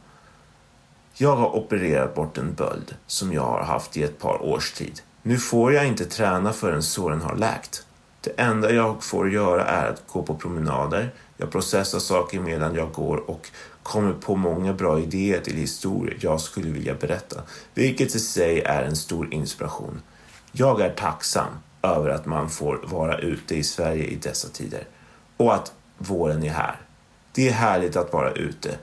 Jag 1.15 1.37
har 1.37 1.57
opererat 1.57 2.15
bort 2.15 2.39
en 2.39 2.55
böld 2.55 2.97
som 3.07 3.33
jag 3.33 3.43
har 3.43 3.63
haft 3.63 3.97
i 3.97 4.03
ett 4.03 4.19
par 4.19 4.43
års 4.43 4.73
tid. 4.73 5.01
Nu 5.25 5.39
får 5.39 5.73
jag 5.73 5.87
inte 5.87 6.05
träna 6.05 6.53
förrän 6.53 6.83
såren 6.83 7.21
har 7.21 7.37
läkt. 7.37 7.87
Det 8.21 8.31
enda 8.37 8.73
jag 8.73 9.05
får 9.05 9.31
göra 9.33 9.65
är 9.65 9.87
att 9.87 10.07
gå 10.07 10.23
på 10.23 10.35
promenader. 10.35 11.11
Jag 11.37 11.51
processar 11.51 11.99
saker 11.99 12.41
medan 12.41 12.75
jag 12.75 12.93
går 12.93 13.31
och 13.31 13.51
kommer 13.83 14.13
på 14.13 14.37
många 14.37 14.73
bra 14.73 15.01
idéer 15.01 15.41
till 15.41 15.57
historier 15.57 16.19
jag 16.21 16.41
skulle 16.41 16.71
vilja 16.71 16.95
berätta, 16.95 17.43
vilket 17.75 18.15
i 18.15 18.21
sig 18.21 18.61
är 18.61 18.83
en 18.83 18.97
stor 18.97 19.35
inspiration. 19.35 20.03
Jag 20.53 20.81
är 20.81 20.91
tacksam 20.91 21.49
över 21.83 22.09
att 22.09 22.27
man 22.27 22.51
får 22.51 22.81
vara 22.85 23.19
ute 23.19 23.55
i 23.55 23.63
Sverige 23.63 24.05
i 24.05 24.17
dessa 24.17 24.49
tider 24.49 24.87
och 25.37 25.55
att 25.55 25.73
våren 25.99 26.43
är 26.43 26.51
här. 26.51 26.81
Det 27.33 27.49
är 27.49 27.53
härligt 27.53 27.97
att 27.97 28.13
vara 28.13 28.33
ute. 28.33 28.79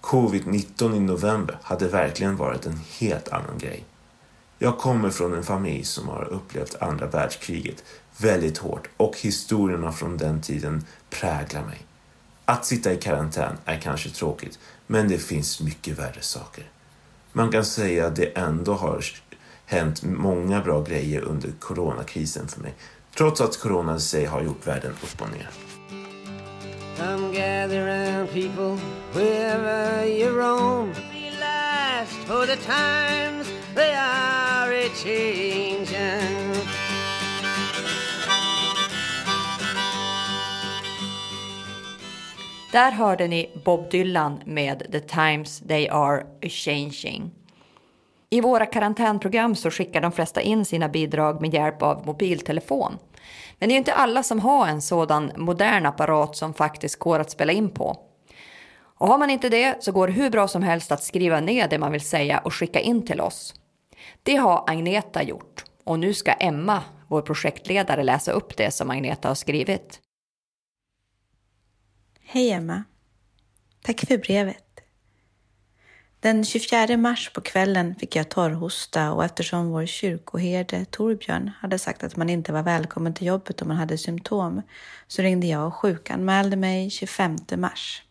Covid-19 0.00 0.96
i 0.96 1.00
november 1.00 1.58
hade 1.62 1.88
verkligen 1.88 2.36
varit 2.36 2.66
en 2.66 2.80
helt 2.98 3.28
annan 3.28 3.58
grej. 3.58 3.84
Jag 4.62 4.78
kommer 4.78 5.10
från 5.10 5.34
en 5.34 5.42
familj 5.42 5.84
som 5.84 6.08
har 6.08 6.24
upplevt 6.24 6.82
andra 6.82 7.06
världskriget 7.06 7.84
väldigt 8.16 8.58
hårt 8.58 8.88
och 8.96 9.18
historierna 9.18 9.92
från 9.92 10.16
den 10.16 10.40
tiden 10.40 10.84
präglar 11.10 11.64
mig. 11.64 11.78
Att 12.44 12.64
sitta 12.64 12.92
i 12.92 12.96
karantän 12.96 13.56
är 13.64 13.80
kanske 13.80 14.10
tråkigt, 14.10 14.58
men 14.86 15.08
det 15.08 15.18
finns 15.18 15.60
mycket 15.60 15.98
värre 15.98 16.20
saker. 16.20 16.64
Man 17.32 17.50
kan 17.50 17.64
säga 17.64 18.06
att 18.06 18.16
det 18.16 18.38
ändå 18.38 18.72
har 18.72 19.04
hänt 19.66 20.02
många 20.02 20.60
bra 20.60 20.82
grejer 20.82 21.20
under 21.20 21.52
coronakrisen 21.60 22.48
för 22.48 22.60
mig, 22.60 22.74
trots 23.16 23.40
att 23.40 23.60
corona 23.60 23.96
i 23.96 24.00
sig 24.00 24.24
har 24.24 24.42
gjort 24.42 24.66
världen 24.66 24.92
upp 24.92 25.22
och 25.22 25.30
ner. 25.30 25.50
Come 26.98 27.34
gather 27.34 27.86
round 27.86 28.30
people 28.30 28.78
wherever 29.14 30.06
you 30.06 30.38
roam 30.38 31.11
fast 32.02 32.28
for 32.28 32.46
the 32.46 32.56
times 32.56 33.52
they 33.74 33.94
are 33.94 34.72
a 34.72 34.88
changing. 35.04 36.52
Där 42.72 42.90
hörde 42.90 43.28
ni 43.28 43.50
Bob 43.64 43.90
Dylan 43.90 44.40
med 44.44 44.92
The 44.92 45.00
Times 45.00 45.60
They 45.68 45.88
Are 45.88 46.26
Changing. 46.42 47.30
I 48.30 48.40
våra 48.40 48.66
karantänprogram 48.66 49.54
så 49.54 49.70
skickar 49.70 50.00
de 50.00 50.12
flesta 50.12 50.40
in 50.40 50.64
sina 50.64 50.88
bidrag 50.88 51.40
med 51.40 51.54
hjälp 51.54 51.82
av 51.82 52.06
mobiltelefon. 52.06 52.98
Men 53.58 53.68
det 53.68 53.74
är 53.74 53.78
inte 53.78 53.94
alla 53.94 54.22
som 54.22 54.40
har 54.40 54.66
en 54.66 54.82
sådan 54.82 55.32
modern 55.36 55.86
apparat 55.86 56.36
som 56.36 56.54
faktiskt 56.54 56.98
går 56.98 57.18
att 57.18 57.30
spela 57.30 57.52
in 57.52 57.70
på. 57.70 58.11
Och 59.02 59.08
har 59.08 59.18
man 59.18 59.30
inte 59.30 59.48
det 59.48 59.84
så 59.84 59.92
går 59.92 60.06
det 60.06 60.12
hur 60.12 60.30
bra 60.30 60.48
som 60.48 60.62
helst 60.62 60.92
att 60.92 61.02
skriva 61.02 61.40
ner 61.40 61.68
det 61.68 61.78
man 61.78 61.92
vill 61.92 62.00
säga 62.00 62.38
och 62.38 62.54
skicka 62.54 62.80
in 62.80 63.06
till 63.06 63.20
oss. 63.20 63.54
Det 64.22 64.36
har 64.36 64.64
Agneta 64.66 65.22
gjort 65.22 65.64
och 65.84 65.98
nu 65.98 66.14
ska 66.14 66.32
Emma, 66.32 66.82
vår 67.08 67.22
projektledare, 67.22 68.02
läsa 68.02 68.32
upp 68.32 68.56
det 68.56 68.70
som 68.70 68.90
Agneta 68.90 69.28
har 69.28 69.34
skrivit. 69.34 70.00
Hej 72.20 72.50
Emma. 72.50 72.84
Tack 73.82 74.00
för 74.00 74.18
brevet. 74.18 74.80
Den 76.20 76.44
24 76.44 76.96
mars 76.96 77.32
på 77.34 77.40
kvällen 77.40 77.94
fick 77.94 78.16
jag 78.16 78.28
torrhosta 78.28 79.12
och 79.12 79.24
eftersom 79.24 79.70
vår 79.70 79.86
kyrkoherde 79.86 80.84
Torbjörn 80.84 81.50
hade 81.60 81.78
sagt 81.78 82.04
att 82.04 82.16
man 82.16 82.30
inte 82.30 82.52
var 82.52 82.62
välkommen 82.62 83.14
till 83.14 83.26
jobbet 83.26 83.62
om 83.62 83.68
man 83.68 83.76
hade 83.76 83.98
symptom 83.98 84.62
så 85.06 85.22
ringde 85.22 85.46
jag 85.46 85.66
och 85.66 85.74
sjukanmälde 85.74 86.56
mig 86.56 86.90
25 86.90 87.36
mars. 87.56 88.02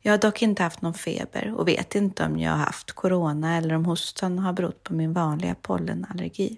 Jag 0.00 0.12
har 0.12 0.18
dock 0.18 0.42
inte 0.42 0.62
haft 0.62 0.82
någon 0.82 0.94
feber 0.94 1.54
och 1.56 1.68
vet 1.68 1.94
inte 1.94 2.24
om 2.24 2.38
jag 2.38 2.50
har 2.50 2.58
haft 2.58 2.92
corona 2.92 3.56
eller 3.56 3.74
om 3.74 3.84
hostan 3.84 4.38
har 4.38 4.52
berott 4.52 4.82
på 4.82 4.94
min 4.94 5.12
vanliga 5.12 5.54
pollenallergi. 5.54 6.56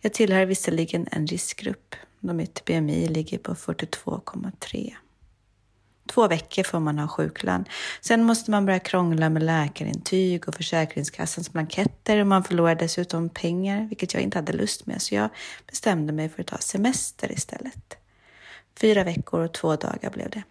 Jag 0.00 0.12
tillhör 0.12 0.46
visserligen 0.46 1.08
en 1.10 1.26
riskgrupp 1.26 1.94
då 2.20 2.32
mitt 2.32 2.64
BMI 2.64 3.08
ligger 3.08 3.38
på 3.38 3.54
42,3. 3.54 4.94
Två 6.08 6.28
veckor 6.28 6.62
får 6.62 6.80
man 6.80 6.98
ha 6.98 7.08
sjuklön. 7.08 7.64
Sen 8.00 8.24
måste 8.24 8.50
man 8.50 8.66
börja 8.66 8.78
krångla 8.78 9.28
med 9.28 9.42
läkarintyg 9.42 10.48
och 10.48 10.54
Försäkringskassans 10.54 11.52
blanketter 11.52 12.20
och 12.20 12.26
man 12.26 12.44
förlorar 12.44 12.74
dessutom 12.74 13.28
pengar, 13.28 13.86
vilket 13.88 14.14
jag 14.14 14.22
inte 14.22 14.38
hade 14.38 14.52
lust 14.52 14.86
med, 14.86 15.02
så 15.02 15.14
jag 15.14 15.28
bestämde 15.66 16.12
mig 16.12 16.28
för 16.28 16.40
att 16.40 16.46
ta 16.46 16.58
semester 16.58 17.32
istället. 17.32 17.96
Fyra 18.80 19.04
veckor 19.04 19.40
och 19.40 19.54
två 19.54 19.76
dagar 19.76 20.10
blev 20.10 20.30
det. 20.30 20.42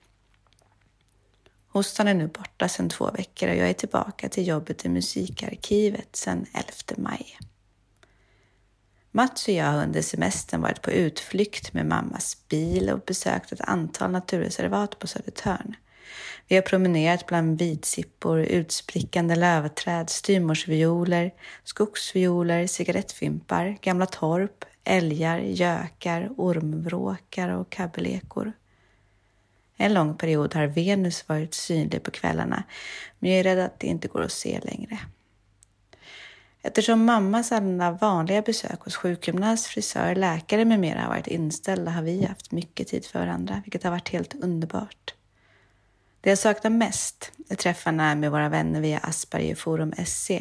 Hostan 1.77 2.07
är 2.07 2.13
nu 2.13 2.27
borta 2.27 2.67
sedan 2.67 2.89
två 2.89 3.11
veckor 3.11 3.49
och 3.49 3.55
jag 3.55 3.69
är 3.69 3.73
tillbaka 3.73 4.29
till 4.29 4.47
jobbet 4.47 4.85
i 4.85 4.89
musikarkivet 4.89 6.15
sedan 6.15 6.45
11 6.53 6.63
maj. 6.97 7.37
Mats 9.11 9.47
och 9.47 9.53
jag 9.53 9.65
har 9.65 9.83
under 9.83 10.01
semestern 10.01 10.61
varit 10.61 10.81
på 10.81 10.91
utflykt 10.91 11.73
med 11.73 11.85
mammas 11.85 12.37
bil 12.49 12.89
och 12.89 12.99
besökt 12.99 13.51
ett 13.51 13.61
antal 13.61 14.11
naturreservat 14.11 14.99
på 14.99 15.07
Södertörn. 15.07 15.75
Vi 16.47 16.55
har 16.55 16.61
promenerat 16.61 17.25
bland 17.25 17.59
vitsippor, 17.59 18.39
utsprickande 18.39 19.35
lövträd, 19.35 20.09
styrmorsvioler, 20.09 21.31
skogsvioler, 21.63 22.67
cigarettfimpar, 22.67 23.77
gamla 23.81 24.05
torp, 24.05 24.65
älgar, 24.83 25.39
gökar, 25.39 26.29
ormvråkar 26.37 27.49
och 27.49 27.69
kabbelekor. 27.69 28.53
En 29.77 29.93
lång 29.93 30.17
period 30.17 30.55
har 30.55 30.67
Venus 30.67 31.29
varit 31.29 31.53
synlig 31.53 32.03
på 32.03 32.11
kvällarna, 32.11 32.63
men 33.19 33.31
jag 33.31 33.39
är 33.39 33.43
rädd 33.43 33.59
att 33.59 33.79
det 33.79 33.87
inte 33.87 34.07
går 34.07 34.21
att 34.21 34.31
se 34.31 34.59
längre. 34.63 34.99
Eftersom 36.61 37.05
mammas 37.05 37.51
alla 37.51 37.91
vanliga 37.91 38.41
besök 38.41 38.81
hos 38.81 38.95
sjukgymnast, 38.95 39.65
frisör, 39.65 40.15
läkare 40.15 40.65
med 40.65 40.79
mera 40.79 41.01
har 41.01 41.09
varit 41.09 41.27
inställda 41.27 41.91
har 41.91 42.01
vi 42.01 42.25
haft 42.25 42.51
mycket 42.51 42.87
tid 42.87 43.05
för 43.05 43.19
varandra, 43.19 43.61
vilket 43.65 43.83
har 43.83 43.91
varit 43.91 44.09
helt 44.09 44.43
underbart. 44.43 45.16
Det 46.21 46.29
jag 46.29 46.37
saknar 46.37 46.71
mest 46.71 47.31
är 47.49 47.55
träffarna 47.55 48.15
med 48.15 48.31
våra 48.31 48.49
vänner 48.49 48.81
via 48.81 48.97
Aspergerforum 48.97 49.93
SC 50.05 50.31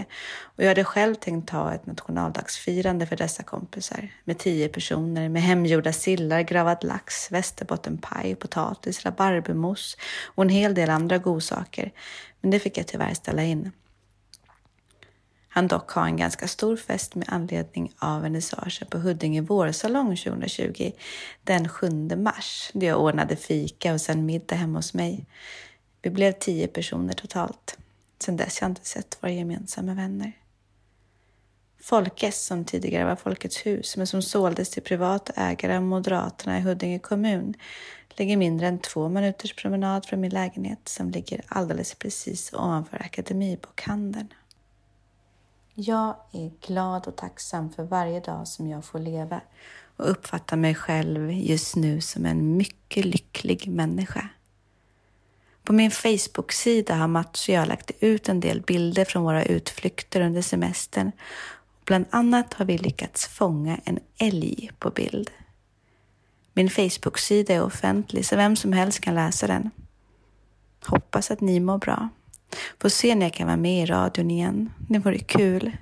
och 0.40 0.64
jag 0.64 0.68
hade 0.68 0.84
själv 0.84 1.14
tänkt 1.14 1.48
ta 1.48 1.74
ett 1.74 1.86
nationaldagsfirande 1.86 3.06
för 3.06 3.16
dessa 3.16 3.42
kompisar. 3.42 4.08
Med 4.24 4.38
tio 4.38 4.68
personer 4.68 5.28
med 5.28 5.42
hemgjorda 5.42 5.92
sillar, 5.92 6.40
gravad 6.40 6.84
lax, 6.84 7.32
västerbottenpaj, 7.32 8.34
potatis, 8.34 9.04
rabarbermos 9.04 9.96
och 10.26 10.42
en 10.42 10.48
hel 10.48 10.74
del 10.74 10.90
andra 10.90 11.18
godsaker. 11.18 11.92
Men 12.40 12.50
det 12.50 12.58
fick 12.58 12.78
jag 12.78 12.86
tyvärr 12.86 13.14
ställa 13.14 13.42
in 13.42 13.72
han 15.56 15.68
dock 15.68 15.90
ha 15.90 16.06
en 16.06 16.16
ganska 16.16 16.48
stor 16.48 16.76
fest 16.76 17.14
med 17.14 17.28
anledning 17.28 17.92
av 17.98 18.22
vernissagen 18.22 18.88
på 18.90 18.98
Huddinge 18.98 19.40
vårsalong 19.40 20.16
2020 20.16 20.92
den 21.44 21.68
7 21.68 21.90
mars 22.16 22.70
då 22.72 22.86
jag 22.86 23.00
ordnade 23.00 23.36
fika 23.36 23.92
och 23.92 24.00
sen 24.00 24.26
middag 24.26 24.56
hemma 24.56 24.78
hos 24.78 24.94
mig. 24.94 25.24
Vi 26.02 26.10
blev 26.10 26.32
tio 26.32 26.66
personer 26.68 27.12
totalt. 27.12 27.78
Sen 28.18 28.36
dess 28.36 28.60
har 28.60 28.64
jag 28.68 28.70
inte 28.70 28.86
sett 28.86 29.18
våra 29.20 29.32
gemensamma 29.32 29.94
vänner. 29.94 30.32
Folkets, 31.82 32.46
som 32.46 32.64
tidigare 32.64 33.04
var 33.04 33.16
Folkets 33.16 33.66
hus, 33.66 33.96
men 33.96 34.06
som 34.06 34.22
såldes 34.22 34.70
till 34.70 34.82
privat 34.82 35.30
ägare 35.36 35.76
av 35.76 35.82
Moderaterna 35.82 36.58
i 36.58 36.60
Huddinge 36.60 36.98
kommun, 36.98 37.54
ligger 38.16 38.36
mindre 38.36 38.66
än 38.66 38.78
två 38.78 39.08
minuters 39.08 39.54
promenad 39.54 40.06
från 40.06 40.20
min 40.20 40.32
lägenhet 40.32 40.88
som 40.88 41.10
ligger 41.10 41.40
alldeles 41.48 41.94
precis 41.94 42.52
ovanför 42.52 43.02
Akademibokhandeln. 43.02 44.28
Jag 45.78 46.16
är 46.32 46.50
glad 46.66 47.06
och 47.06 47.16
tacksam 47.16 47.70
för 47.70 47.82
varje 47.82 48.20
dag 48.20 48.48
som 48.48 48.68
jag 48.68 48.84
får 48.84 48.98
leva 48.98 49.40
och 49.96 50.10
uppfattar 50.10 50.56
mig 50.56 50.74
själv 50.74 51.32
just 51.32 51.76
nu 51.76 52.00
som 52.00 52.26
en 52.26 52.56
mycket 52.56 53.04
lycklig 53.04 53.68
människa. 53.68 54.28
På 55.62 55.72
min 55.72 55.90
Facebook-sida 55.90 56.94
har 56.94 57.08
Mats 57.08 57.48
och 57.48 57.54
jag 57.54 57.68
lagt 57.68 57.90
ut 58.00 58.28
en 58.28 58.40
del 58.40 58.60
bilder 58.60 59.04
från 59.04 59.22
våra 59.22 59.44
utflykter 59.44 60.20
under 60.20 60.42
semestern. 60.42 61.12
Bland 61.84 62.06
annat 62.10 62.54
har 62.54 62.64
vi 62.64 62.78
lyckats 62.78 63.26
fånga 63.26 63.80
en 63.84 63.98
älg 64.18 64.70
på 64.78 64.90
bild. 64.90 65.30
Min 66.52 66.70
Facebook-sida 66.70 67.54
är 67.54 67.62
offentlig 67.62 68.26
så 68.26 68.36
vem 68.36 68.56
som 68.56 68.72
helst 68.72 69.00
kan 69.00 69.14
läsa 69.14 69.46
den. 69.46 69.70
Hoppas 70.86 71.30
att 71.30 71.40
ni 71.40 71.60
mår 71.60 71.78
bra. 71.78 72.08
Får 72.80 72.88
se 72.88 73.14
när 73.14 73.26
jag 73.26 73.34
kan 73.34 73.46
vara 73.46 73.56
med 73.56 73.82
i 73.82 73.86
radion 73.86 74.30
igen. 74.30 74.72
Det 74.88 74.98
vore 74.98 75.18
kul. 75.18 75.76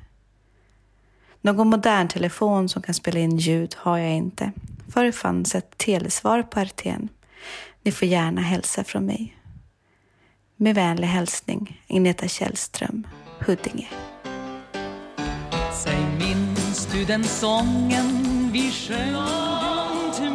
Någon 1.40 1.68
modern 1.68 2.08
telefon 2.08 2.68
som 2.68 2.82
kan 2.82 2.94
spela 2.94 3.20
in 3.20 3.36
ljud 3.36 3.74
har 3.78 3.98
jag 3.98 4.12
inte. 4.12 4.52
Förr 4.88 5.12
fanns 5.12 5.54
ett 5.54 5.78
telesvar 5.78 6.42
på 6.42 6.60
RTN. 6.60 7.08
Ni 7.82 7.92
får 7.92 8.08
gärna 8.08 8.40
hälsa 8.40 8.84
från 8.84 9.06
mig. 9.06 9.36
Med 10.56 10.74
vänlig 10.74 11.08
hälsning, 11.08 11.82
Agneta 11.88 12.28
Källström, 12.28 13.06
Huddinge. 13.38 13.88
Säg 15.84 16.06
minns 16.18 16.86
du 16.92 17.04
den 17.04 17.24
sången 17.24 18.50
vi 18.52 18.70
sjöng 18.70 19.14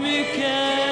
mycket 0.02 0.89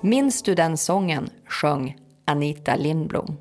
Minns 0.00 0.42
du 0.42 0.54
den 0.54 0.76
sången? 0.76 1.30
sjöng 1.46 1.96
Anita 2.24 2.76
Lindblom. 2.76 3.38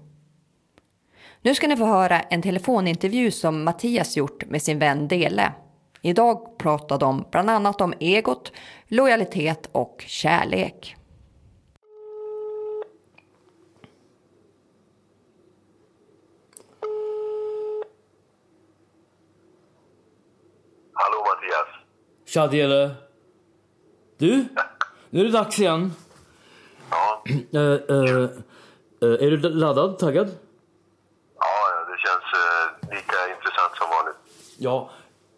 Nu 1.41 1.55
ska 1.55 1.67
ni 1.67 1.77
få 1.77 1.85
höra 1.85 2.19
en 2.19 2.41
telefonintervju 2.41 3.31
som 3.31 3.63
Mattias 3.63 4.17
gjort 4.17 4.45
med 4.45 4.61
sin 4.61 4.79
vän 4.79 5.07
Dele. 5.07 5.53
Idag 6.01 6.57
pratar 6.57 6.97
de 6.97 7.25
bland 7.31 7.49
annat 7.49 7.81
om 7.81 7.93
egot, 7.99 8.51
lojalitet 8.87 9.69
och 9.71 10.03
kärlek. 10.07 10.95
Hallå 20.93 21.25
Mattias. 21.25 21.85
Tja 22.25 22.47
Dele. 22.47 22.95
Du, 24.17 24.45
nu 25.09 25.19
är 25.19 25.23
det 25.23 25.31
dags 25.31 25.59
igen. 25.59 25.93
Eh, 28.99 29.09
är 29.09 29.31
du 29.31 29.37
laddad, 29.37 29.99
taggad? 29.99 30.27
ja 31.39 31.85
det 31.87 31.97
känns 31.97 32.23
lika 32.81 33.35
intressant 33.35 33.75
som 33.77 33.87
vanligt. 33.89 34.17
Ja. 34.57 34.89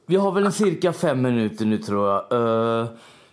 Vi 0.06 0.16
har 0.16 0.32
väl 0.32 0.46
en 0.46 0.52
cirka 0.52 0.94
fem 0.94 1.22
minuter 1.22 1.66
nu 1.66 1.78
tror 1.78 2.10
jag. 2.10 2.88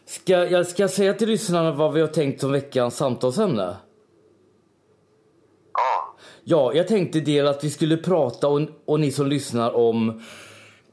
Ska 0.07 0.33
jag 0.47 0.67
ska 0.67 0.89
säga 0.89 1.15
till 1.15 1.29
lyssnarna 1.29 1.73
vad 1.73 1.93
vi 1.93 2.01
har 2.01 2.09
tänkt 2.09 2.41
som 2.41 2.53
veckans 2.53 2.97
samtalsämne? 2.97 3.77
Ja, 5.73 6.17
Ja, 6.49 6.73
jag 6.75 6.89
tänkte 6.89 7.21
del 7.21 7.47
att 7.47 7.65
vi 7.65 7.71
skulle 7.71 7.97
prata 7.97 8.49
och, 8.49 8.61
och 8.85 9.01
ni 9.01 9.11
som 9.11 9.27
lyssnar 9.27 9.77
om, 9.77 10.23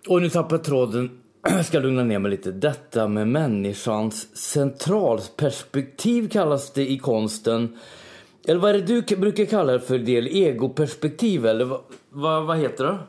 och 0.08 0.22
nu 0.22 0.30
tappar 0.30 0.56
jag 0.56 0.64
tråden, 0.64 1.23
jag 1.44 1.66
ska 1.66 1.80
lugna 1.80 2.04
ner 2.04 2.20
mig 2.20 2.32
lite. 2.32 2.52
Detta 2.52 3.08
med 3.08 3.28
människans 3.28 4.38
centralperspektiv 4.38 6.30
kallas 6.30 6.74
det 6.74 6.92
i 6.92 7.00
konsten. 7.00 7.80
Eller 8.48 8.60
vad 8.60 8.70
är 8.70 8.80
det 8.80 9.02
du 9.02 9.16
brukar 9.16 9.46
kalla 9.46 9.74
det 9.74 9.80
för 9.80 9.98
del? 9.98 10.28
Egoperspektiv 10.28 11.46
eller 11.46 11.66
vad, 11.66 11.82
vad, 12.10 12.46
vad 12.46 12.58
heter 12.58 12.84
det? 12.86 13.00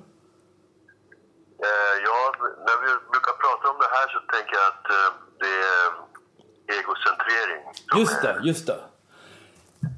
eh, 1.68 1.94
ja, 2.06 2.18
när 2.66 2.76
vi 2.84 2.90
brukar 3.12 3.34
prata 3.44 3.64
om 3.72 3.78
det 3.84 3.90
här 3.96 4.06
så 4.14 4.18
tänker 4.34 4.54
jag 4.60 4.66
att 4.74 4.86
eh, 4.98 5.10
det 5.42 5.54
är 5.72 5.84
egocentrering 6.78 7.62
Just 8.00 8.22
det, 8.22 8.34
just 8.50 8.66
det. 8.66 8.80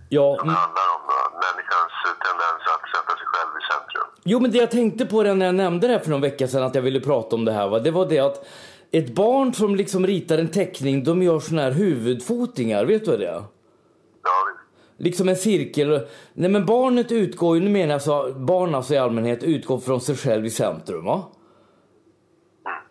Ja, 0.09 0.27
som 0.39 0.49
mm. 0.49 0.61
handlar 0.63 0.87
om 0.97 1.05
eh, 1.17 1.29
människans 1.47 1.95
tendens 2.27 2.63
att 2.75 2.85
sätta 2.95 3.13
sig 3.19 3.27
själv 3.33 3.51
i 3.61 3.63
centrum. 3.73 4.11
Jo, 4.29 4.41
men 4.41 4.51
det 4.51 4.59
jag 4.59 4.71
tänkte 4.71 5.07
på 5.07 5.23
det 5.23 5.35
när 5.35 5.47
jag 5.47 5.55
nämnde 5.55 5.87
det 5.87 5.93
här 5.93 6.01
för 6.01 6.11
någon 6.11 6.21
vecka 6.21 6.49
sedan 6.49 6.63
att 6.63 6.75
jag 6.75 6.83
ville 6.83 7.01
prata 7.01 7.37
om 7.37 7.45
det 7.45 7.53
här, 7.53 7.69
va? 7.69 7.79
det 7.79 7.91
var 7.91 8.09
det 8.09 8.19
att 8.19 8.47
ett 8.91 9.15
barn 9.15 9.55
som 9.55 9.77
liksom 9.77 10.07
ritar 10.07 10.39
en 10.39 10.49
teckning, 10.49 11.05
de 11.05 11.23
gör 11.23 11.41
såna 11.41 11.63
här 11.63 11.71
huvudfotingar, 11.71 12.85
vet 12.85 13.05
du 13.05 13.11
vad 13.11 13.21
det 13.21 13.29
är? 13.29 13.43
Liksom 14.99 15.29
en 15.29 15.37
cirkel. 15.37 16.07
Nej 16.33 16.51
men 16.51 16.67
barnet 16.67 17.13
utgår 17.13 17.57
ju, 17.57 17.63
nu 17.63 17.71
menar 17.71 17.95
jag 17.95 18.03
så, 18.03 18.33
barn 18.33 18.75
alltså 18.75 18.95
i 18.95 18.99
allmänhet 18.99 19.43
utgår 19.43 19.79
från 19.79 20.01
sig 20.01 20.17
själv 20.17 20.47
i 20.47 20.51
centrum 20.51 21.05
va? 21.05 21.23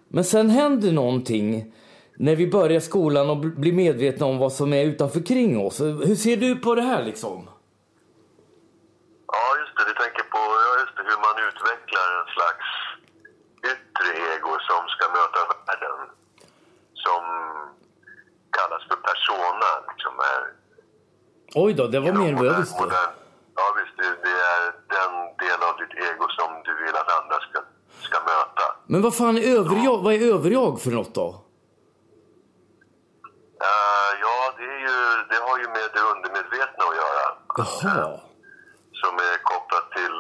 Men 0.07 0.23
sen 0.23 0.49
händer 0.49 0.91
någonting 0.91 1.73
när 2.17 2.35
vi 2.35 2.47
börjar 2.47 2.79
skolan 2.79 3.29
och 3.29 3.37
bl- 3.37 3.59
blir 3.59 3.73
medvetna 3.73 4.25
om 4.25 4.37
vad 4.37 4.53
som 4.53 4.73
är 4.73 4.85
utanför 4.85 5.21
kring 5.31 5.59
oss. 5.59 5.81
Hur 5.81 6.15
ser 6.15 6.37
du 6.37 6.55
på 6.55 6.75
det 6.75 6.81
här 6.81 7.03
liksom? 7.03 7.49
Ja, 9.27 9.45
just 9.61 9.75
det. 9.77 9.83
Du 9.91 9.95
tänker 10.03 10.23
på 10.35 10.41
ja, 10.65 10.71
just 10.81 10.95
det, 10.97 11.03
hur 11.09 11.19
man 11.27 11.35
utvecklar 11.49 12.07
en 12.19 12.29
slags 12.35 12.67
yttre 13.71 14.07
ego 14.31 14.51
som 14.69 14.81
ska 14.93 15.03
möta 15.19 15.39
världen. 15.51 15.99
Som 17.05 17.23
kallas 18.57 18.83
för 18.89 18.99
persona. 19.09 19.69
Liksom 19.91 20.13
är 20.33 20.41
Oj 21.63 21.73
då, 21.73 21.87
det 21.87 21.99
var 21.99 22.13
mer 22.13 22.29
än 22.29 22.35
vad 22.35 22.45
jag 22.45 22.57
visste. 22.59 22.83
ja, 23.55 23.65
visst. 23.77 23.95
Det, 23.97 24.09
det 24.27 24.35
är 24.53 24.61
den 24.97 25.11
del 25.43 25.59
av 25.69 25.73
ditt 25.81 25.93
ego 26.09 26.25
som 26.37 26.49
du 26.65 26.73
vill 26.85 26.95
att 27.01 27.11
andra 27.19 27.37
ska, 27.47 27.59
ska 28.07 28.17
möta. 28.19 28.65
Men 28.87 29.01
vad 29.01 29.15
fan 29.17 29.37
är 29.37 29.45
överjag? 29.59 29.97
Vad 30.03 30.13
är 30.13 30.33
överjag 30.33 30.81
för 30.81 30.91
något 30.91 31.13
då? 31.15 31.27
Eh, 33.69 34.11
ja, 34.25 34.37
det, 34.57 34.63
är 34.75 34.79
ju, 34.87 34.97
det 35.29 35.39
har 35.47 35.57
ju 35.63 35.67
med 35.77 35.87
det 35.95 36.03
undermedvetna 36.13 36.83
att 36.89 36.97
göra. 37.03 37.25
Jaha. 37.57 38.19
Som 39.01 39.13
är 39.29 39.35
kopplat 39.51 39.87
till, 39.97 40.15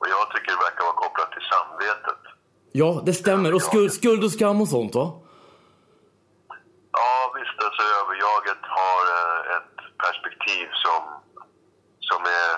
och 0.00 0.06
jag 0.14 0.24
tycker 0.32 0.48
det 0.54 0.60
verkar 0.68 0.84
vara 0.90 0.98
kopplat 1.04 1.30
till 1.34 1.46
samvetet. 1.54 2.20
Ja, 2.72 3.02
det 3.06 3.12
stämmer. 3.12 3.54
Och 3.54 3.62
skuld, 3.62 3.92
skuld 3.92 4.24
och 4.24 4.32
skam 4.32 4.60
och 4.60 4.68
sånt 4.68 4.94
va? 4.94 5.06
Ja, 6.98 7.32
visst. 7.36 7.58
Alltså 7.66 7.82
överjaget 8.00 8.62
har 8.80 9.00
eh, 9.16 9.56
ett 9.56 9.74
perspektiv 10.04 10.66
som, 10.84 11.02
som 12.08 12.20
är 12.42 12.50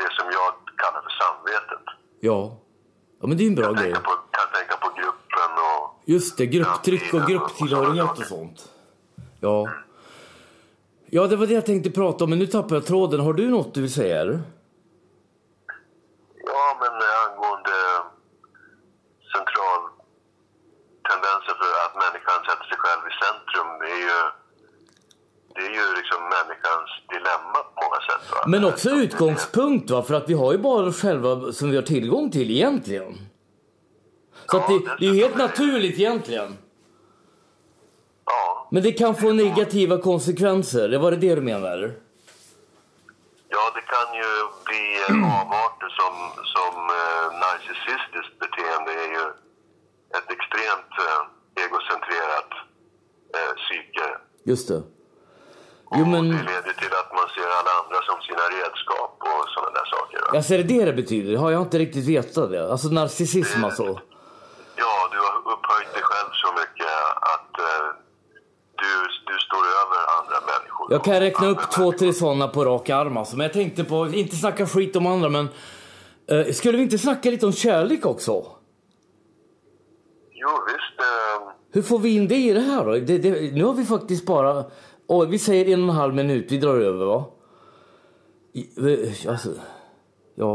det 0.00 0.10
som 0.18 0.26
jag 0.38 0.50
kallar 0.82 1.02
för 1.06 1.14
samvetet. 1.22 1.84
Ja. 2.20 2.40
Ja 3.17 3.17
men 3.28 3.36
det 3.36 3.42
är 3.42 3.44
ju 3.44 3.48
en 3.48 3.54
bra 3.54 3.72
grej. 3.72 3.92
Tänka 3.92 4.00
på, 4.00 4.10
kan 4.10 4.48
tänka 4.58 4.76
på 4.76 4.88
gruppen 5.00 5.50
och... 5.68 6.02
Just 6.04 6.36
det, 6.38 6.46
grupptryck 6.46 7.14
och 7.14 7.20
grupptillhörighet 7.20 8.18
och 8.18 8.26
sånt. 8.26 8.68
Ja. 9.40 9.68
Ja, 11.06 11.26
det 11.26 11.36
var 11.36 11.46
det 11.46 11.54
jag 11.54 11.66
tänkte 11.66 11.90
prata 11.90 12.24
om, 12.24 12.30
men 12.30 12.38
nu 12.38 12.46
tappar 12.46 12.76
jag 12.76 12.86
tråden. 12.86 13.20
Har 13.20 13.32
du 13.32 13.48
något 13.50 13.74
du 13.74 13.80
vill 13.80 13.92
säga 13.92 14.20
eller? 14.20 14.40
Ja, 16.52 16.64
men 16.80 16.92
eh, 17.08 17.24
angående 17.26 17.78
central 19.34 19.80
tendenser 21.08 21.54
för 21.60 21.70
att 21.84 21.94
människan 22.04 22.38
sätter 22.48 22.66
sig 22.70 22.78
själv 22.84 23.02
i 23.10 23.14
centrum, 23.24 23.70
det 23.82 23.90
är 23.96 24.02
ju, 24.08 24.20
det 25.54 25.62
är 25.68 25.74
ju 25.80 25.86
liksom 26.00 26.20
människans 26.36 26.88
dilemma 27.14 27.58
på 27.68 27.76
många 27.84 28.00
sätt. 28.08 28.24
Va? 28.34 28.37
Men 28.48 28.64
också 28.64 28.90
utgångspunkt 28.90 29.90
va, 29.90 30.02
för 30.02 30.14
att 30.14 30.28
vi 30.28 30.34
har 30.34 30.52
ju 30.52 30.58
bara 30.58 30.86
oss 30.86 31.02
själva 31.02 31.52
som 31.52 31.70
vi 31.70 31.76
har 31.76 31.82
tillgång 31.82 32.30
till 32.30 32.50
egentligen. 32.50 33.18
Så 34.46 34.56
att 34.56 34.68
det, 34.68 34.96
det 35.00 35.06
är 35.06 35.14
ju 35.14 35.20
helt 35.20 35.36
naturligt 35.36 35.98
egentligen. 35.98 36.58
Ja, 38.24 38.68
Men 38.70 38.82
det 38.82 38.92
kan 38.92 39.14
få 39.14 39.32
negativa 39.32 39.98
konsekvenser, 39.98 40.88
det 40.88 40.98
var 40.98 41.10
det 41.10 41.16
det 41.16 41.34
du 41.34 41.40
menar? 41.40 41.94
ja, 43.48 43.64
det 43.76 43.84
kan 43.94 44.08
ju 44.20 44.30
bli 44.68 44.84
avarter 45.42 45.90
som, 46.00 46.14
som 46.54 46.74
eh, 47.00 47.26
narcissistiskt 47.42 48.34
beteende 48.44 48.90
är 49.04 49.08
ju 49.16 49.24
ett 50.16 50.28
extremt 50.36 50.92
eh, 51.06 51.22
egocentrerat 51.64 52.52
eh, 53.36 53.52
psyke. 53.60 54.06
Just 54.44 54.68
det. 54.68 54.82
Jo 55.96 56.04
men, 56.04 56.24
det 56.28 56.36
leder 56.52 56.72
till 56.82 56.92
att 57.00 57.10
man 57.18 57.26
ser 57.34 57.48
alla 57.58 57.72
andra 57.80 57.98
som 58.08 58.16
sina 58.28 58.44
redskap 58.58 59.12
och 59.20 59.48
sådana 59.54 59.70
där 59.78 59.84
saker. 59.96 60.18
Va? 60.22 60.36
alltså 60.36 60.54
är 60.54 60.58
det 60.58 60.64
det 60.74 60.84
det 60.84 60.92
betyder? 60.92 61.36
Har 61.36 61.50
jag 61.50 61.62
inte 61.62 61.78
riktigt 61.78 62.06
vetat 62.08 62.50
det? 62.50 62.70
Alltså 62.72 62.88
narcissism 62.88 63.64
alltså? 63.64 63.84
Ja, 64.82 65.08
du 65.12 65.18
har 65.18 65.34
upphöjt 65.52 65.92
dig 65.94 66.02
själv 66.02 66.30
så 66.32 66.48
mycket 66.60 66.92
att 67.34 67.58
eh, 67.58 67.86
du, 68.82 68.92
du 69.32 69.38
står 69.46 69.64
över 69.82 69.98
andra 70.18 70.38
människor. 70.52 70.92
Jag 70.92 71.04
kan 71.04 71.20
räkna 71.20 71.46
upp 71.46 71.70
två, 71.70 71.92
tre 71.92 72.12
sådana 72.12 72.48
på 72.48 72.64
rak 72.64 72.90
arm 72.90 73.16
alltså. 73.16 73.36
Men 73.36 73.44
jag 73.44 73.52
tänkte 73.52 73.84
på, 73.84 74.06
inte 74.08 74.36
snacka 74.36 74.66
skit 74.66 74.96
om 74.96 75.06
andra 75.06 75.28
men 75.28 75.48
eh, 76.30 76.52
skulle 76.52 76.76
vi 76.76 76.82
inte 76.82 76.98
snacka 76.98 77.30
lite 77.30 77.46
om 77.46 77.52
kärlek 77.52 78.06
också? 78.06 78.32
Jo, 80.32 80.48
visst. 80.66 81.00
Eh, 81.00 81.48
Hur 81.72 81.82
får 81.82 81.98
vi 81.98 82.14
in 82.16 82.28
det 82.28 82.34
i 82.36 82.52
det 82.52 82.60
här 82.60 82.84
då? 82.84 82.92
Det, 82.92 83.18
det, 83.18 83.54
nu 83.54 83.64
har 83.64 83.72
vi 83.74 83.84
faktiskt 83.84 84.26
bara, 84.26 84.64
och 85.12 85.32
vi 85.32 85.38
säger 85.38 85.64
en 85.74 85.82
och 85.84 85.88
en 85.94 86.00
halv 86.02 86.14
minut, 86.14 86.46
vi 86.52 86.58
drar 86.58 86.78
över 86.90 87.04
va? 87.12 87.20
I- 88.60 89.28
Alltså, 89.32 89.48
ja. 90.42 90.52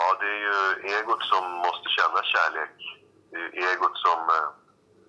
ja, 0.00 0.06
det 0.20 0.30
är 0.36 0.40
ju 0.48 0.56
egot 0.96 1.22
som 1.32 1.44
måste 1.66 1.88
känna 1.98 2.20
kärlek. 2.34 2.74
Det 3.30 3.36
är 3.36 3.42
ju 3.48 3.50
egot 3.70 3.96
som, 4.06 4.18
eh, 4.36 4.48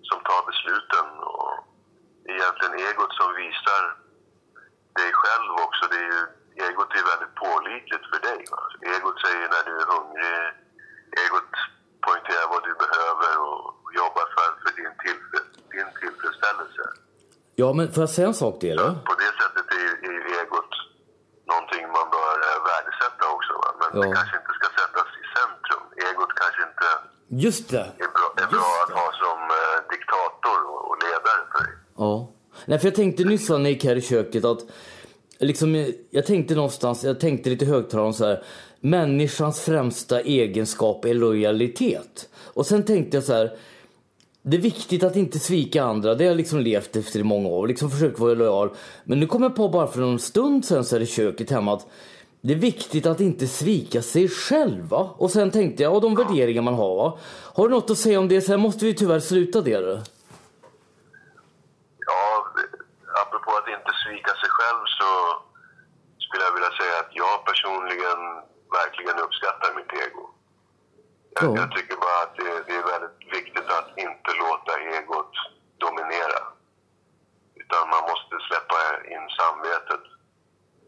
som 0.09 0.17
tar 0.29 0.41
besluten 0.49 1.07
och 1.35 1.53
egentligen 2.33 2.73
egot 2.87 3.13
som 3.19 3.29
visar 3.43 3.83
dig 4.99 5.09
själv 5.21 5.49
också. 5.65 5.83
Det 5.91 5.99
är 6.05 6.09
ju 6.15 6.21
egot 6.67 6.89
är 6.99 7.05
väldigt 7.13 7.35
pålitligt 7.45 8.05
för 8.11 8.19
dig. 8.29 8.39
Va? 8.53 8.61
Egot 8.93 9.17
säger 9.25 9.45
när 9.53 9.63
du 9.69 9.73
är 9.83 9.87
hungrig, 9.93 10.37
egot 11.23 11.51
poängterar 12.05 12.47
vad 12.53 12.61
du 12.67 12.73
behöver 12.85 13.31
och 13.47 13.63
jobbar 14.01 14.25
för, 14.35 14.49
för 14.61 14.71
din, 14.79 14.93
tillfre, 15.03 15.39
din 15.73 15.89
tillfredsställelse. 16.01 16.78
Ja, 17.61 17.67
men 17.77 17.85
får 17.93 18.01
jag 18.03 18.09
säga 18.17 18.27
en 18.27 18.39
sak 18.43 18.55
till 18.59 18.69
er? 18.69 18.91
På 19.09 19.13
det 19.23 19.31
sättet 19.41 19.65
är, 19.81 19.89
är 20.09 20.17
egot 20.39 20.71
någonting 21.51 21.83
man 21.97 22.07
bör 22.15 22.35
eh, 22.49 22.57
värdesätta 22.71 23.23
också. 23.35 23.53
Va? 23.63 23.69
Men 23.79 23.89
det 24.01 24.07
Ja. 24.07 24.13
kanske 24.17 24.35
inte 24.41 24.53
ska 24.59 24.67
sättas 24.81 25.07
i 25.23 25.25
centrum. 25.37 25.83
Egot 26.07 26.31
kanske 26.41 26.61
inte 26.69 26.87
Just 27.45 27.65
det. 27.75 27.85
är 28.05 28.09
bra, 28.17 28.25
är 28.43 28.49
bra 28.57 28.69
att 28.83 28.93
ha 29.01 29.07
som 29.23 29.39
eh, 29.59 29.77
diktator 29.93 30.57
och, 30.71 30.81
och 30.89 30.95
ledare 31.03 31.41
för 31.51 31.59
dig. 31.63 31.73
Ja. 32.03 32.11
Nej, 32.65 32.79
för 32.79 32.87
jag 32.87 32.95
tänkte 32.95 33.23
nyss 33.23 33.49
när 33.49 33.57
jag 33.59 33.69
gick 33.71 33.85
här 33.85 33.95
i 33.95 34.01
köket 34.01 34.45
att 34.45 34.59
liksom, 35.39 35.75
eh, 35.75 35.87
jag 36.09 36.25
tänkte 36.25 36.55
någonstans, 36.55 37.03
jag 37.03 37.19
tänkte 37.19 37.49
lite 37.49 37.65
högtalaren 37.65 38.13
så 38.13 38.25
här. 38.25 38.43
Människans 38.81 39.61
främsta 39.61 40.21
egenskap 40.21 41.05
är 41.05 41.13
lojalitet. 41.13 42.29
Och 42.53 42.65
sen 42.65 42.85
tänkte 42.85 43.17
jag 43.17 43.23
så 43.23 43.33
här. 43.33 43.57
Det 44.41 44.57
är 44.57 44.61
viktigt 44.61 45.03
att 45.03 45.15
inte 45.15 45.39
svika 45.39 45.83
andra. 45.83 46.15
Det 46.15 46.23
har 46.23 46.29
jag 46.29 46.37
liksom 46.37 46.59
levt 46.59 46.95
efter 46.95 47.19
i 47.19 47.23
många 47.23 47.49
år. 47.49 47.67
Liksom 47.67 47.89
försökt 47.91 48.19
vara 48.19 48.33
lojal. 48.33 48.69
Men 49.03 49.19
nu 49.19 49.27
kom 49.27 49.43
jag 49.43 49.55
på 49.55 49.69
bara 49.69 49.87
för 49.87 50.01
en 50.01 50.19
stund 50.19 50.65
sen 50.65 50.85
så 50.85 50.95
här 50.95 51.01
i 51.03 51.05
köket 51.05 51.49
hemma 51.51 51.73
att 51.73 51.87
det 52.41 52.53
är 52.53 52.57
viktigt 52.57 53.05
att 53.05 53.19
inte 53.19 53.47
svika 53.47 54.01
sig 54.01 54.27
själv. 54.29 54.83
Va? 54.89 55.15
Och 55.17 55.31
sen 55.31 55.51
tänkte 55.51 55.83
jag, 55.83 55.95
och 55.95 56.01
de 56.01 56.15
värderingar 56.15 56.61
man 56.61 56.73
har. 56.73 56.95
Va? 56.95 57.17
Har 57.55 57.67
du 57.67 57.75
något 57.75 57.89
att 57.89 57.97
säga 57.97 58.19
om 58.19 58.27
det? 58.27 58.41
Sen 58.41 58.59
måste 58.59 58.85
vi 58.85 58.93
tyvärr 58.93 59.19
sluta 59.19 59.61
det. 59.61 59.77
Då. 59.79 59.99
Ja, 62.09 62.45
apropå 63.23 63.51
att 63.59 63.67
inte 63.77 63.91
svika 64.03 64.31
sig 64.41 64.49
själv 64.57 64.81
så 64.99 65.09
skulle 66.23 66.43
jag 66.47 66.53
vilja 66.57 66.73
säga 66.79 66.95
att 67.03 67.11
jag 67.23 67.33
personligen 67.49 68.19
verkligen 68.79 69.17
uppskattar 69.25 69.69
mitt 69.79 69.91
ego. 70.05 70.23
Jag, 71.35 71.43
Ja. 71.43 71.61
jag 71.61 71.69
tycker 71.75 71.95
bara 72.05 72.19
att 72.25 72.35
det, 72.39 72.49
det 72.67 72.75
är 72.81 72.85
väldigt 72.93 73.18
att 73.79 73.89
inte 74.05 74.29
låta 74.43 74.71
egot 74.97 75.33
dominera. 75.77 76.39
Utan 77.61 77.89
man 77.93 78.01
måste 78.11 78.35
släppa 78.47 78.77
in 79.13 79.25
samvetet. 79.39 80.03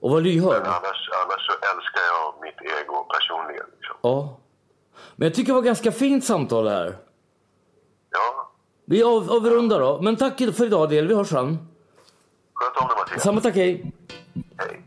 Och 0.01 0.11
var 0.11 0.21
lyhörd. 0.21 0.61
Annars, 0.77 1.01
annars 1.21 1.41
så 1.47 1.53
älskar 1.71 2.03
jag 2.13 2.25
mitt 2.45 2.59
ego 2.79 3.03
personligen. 3.13 3.65
Liksom. 3.77 3.95
Ja. 4.01 4.38
Men 5.15 5.27
jag 5.27 5.36
tycker 5.36 5.47
det 5.47 5.55
var 5.55 5.61
ganska 5.61 5.91
fint 5.91 6.25
samtal 6.25 6.63
det 6.63 6.69
här. 6.71 6.97
Ja, 8.09 8.51
Vi 8.86 9.03
av, 9.03 9.32
avrundar 9.32 9.79
då. 9.79 10.01
Men 10.01 10.15
tack 10.15 10.38
för 10.38 10.65
idag 10.65 10.89
del. 10.89 11.07
Vi 11.07 11.15
hörs 11.15 11.27
sen. 11.29 11.57
sköt 12.53 12.77
om 12.82 12.88
dig 12.88 12.97
Mattias. 12.97 13.23
Samma 13.23 13.41
tack, 13.41 13.55
hej. 13.55 13.91
Hej. 14.57 14.82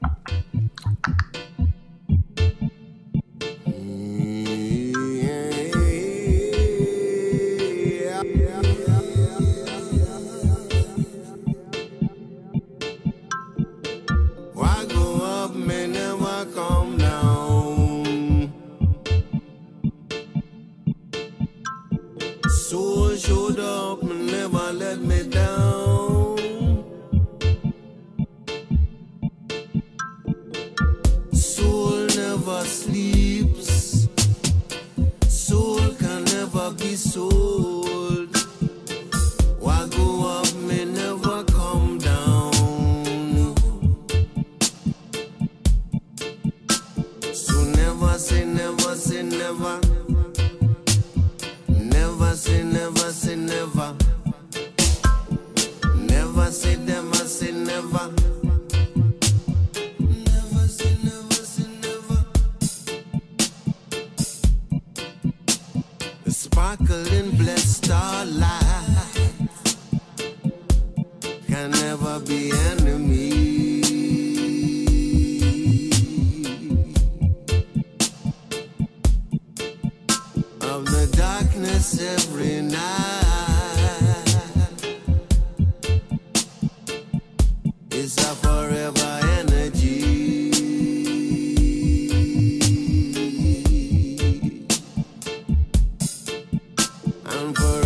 And 97.44 97.54
forever 97.54 97.83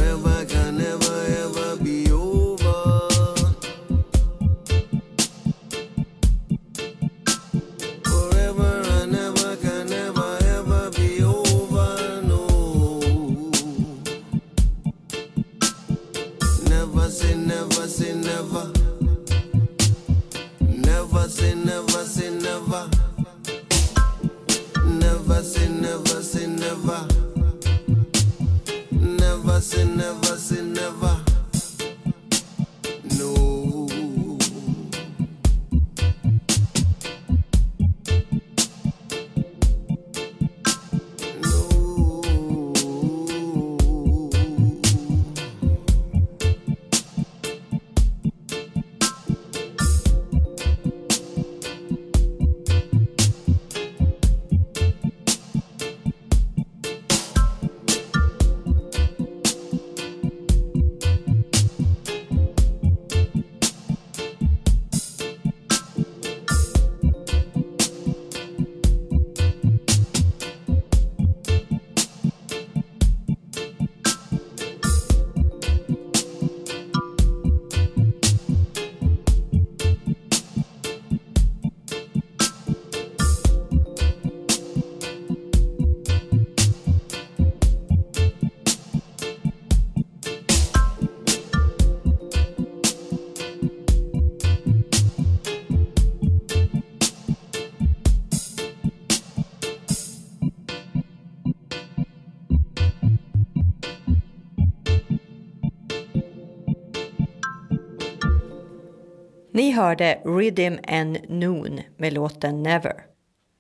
Ni 109.59 109.71
hörde 109.71 110.21
Rhythm 110.25 110.79
and 110.89 111.19
Noon 111.29 111.81
med 111.97 112.13
låten 112.13 112.63
Never. 112.63 112.95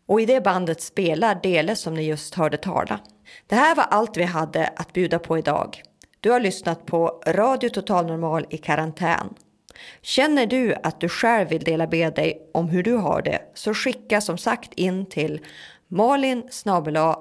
Och 0.09 0.20
i 0.20 0.26
det 0.26 0.40
bandet 0.40 0.80
spelar 0.80 1.40
Dele 1.42 1.76
som 1.76 1.94
ni 1.94 2.03
just 2.03 2.34
hörde 2.34 2.57
tala. 2.57 3.01
Det 3.46 3.55
här 3.55 3.74
var 3.74 3.84
allt 3.84 4.16
vi 4.16 4.24
hade 4.24 4.66
att 4.76 4.92
bjuda 4.92 5.18
på 5.18 5.38
idag. 5.38 5.82
Du 6.20 6.30
har 6.30 6.40
lyssnat 6.40 6.86
på 6.86 7.22
Radio 7.26 7.68
Total 7.68 8.07
Normal 8.07 8.46
i 8.51 8.59
karantän. 8.59 9.34
Känner 10.03 10.46
du 10.46 10.74
att 10.82 11.01
du 11.01 11.09
själv 11.09 11.49
vill 11.49 11.64
dela 11.64 11.86
med 11.86 12.14
dig 12.14 12.51
om 12.55 12.68
hur 12.68 12.82
du 12.82 12.94
har 12.94 13.22
det 13.22 13.42
så 13.55 13.74
skicka 13.74 14.20
som 14.20 14.38
sagt 14.38 14.74
in 14.74 15.07
till 15.07 15.40
malin 15.88 16.49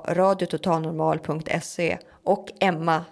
radiototalnormal.se 0.08 1.98
och 2.24 2.50
emma 2.60 3.06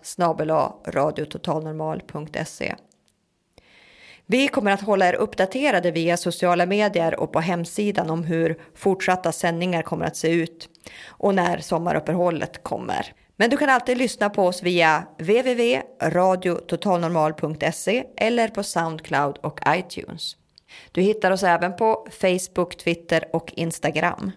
radiototalnormal.se. 0.88 2.76
Vi 4.28 4.48
kommer 4.48 4.72
att 4.72 4.82
hålla 4.82 5.10
er 5.10 5.14
uppdaterade 5.14 5.92
via 5.92 6.18
sociala 6.18 6.66
medier 6.66 7.20
och 7.20 7.32
på 7.32 7.40
hemsidan 7.40 8.10
om 8.10 8.24
hur 8.24 8.60
fortsatta 8.76 9.32
sändningar 9.32 9.82
kommer 9.82 10.06
att 10.06 10.18
se 10.18 10.30
ut 10.30 10.70
och 11.08 11.36
när 11.36 11.60
sommaruppehållet 11.60 12.64
kommer. 12.64 13.14
Men 13.38 13.50
du 13.50 13.58
kan 13.58 13.70
alltid 13.70 13.98
lyssna 13.98 14.30
på 14.30 14.44
oss 14.44 14.64
via 14.64 15.08
www.radiototalnormal.se 15.18 18.04
eller 18.18 18.48
på 18.48 18.64
Soundcloud 18.64 19.38
och 19.38 19.60
iTunes. 19.68 20.38
Du 20.92 21.02
hittar 21.02 21.32
oss 21.32 21.44
även 21.44 21.76
på 21.76 22.08
Facebook, 22.12 22.78
Twitter 22.78 23.24
och 23.34 23.54
Instagram. 23.56 24.32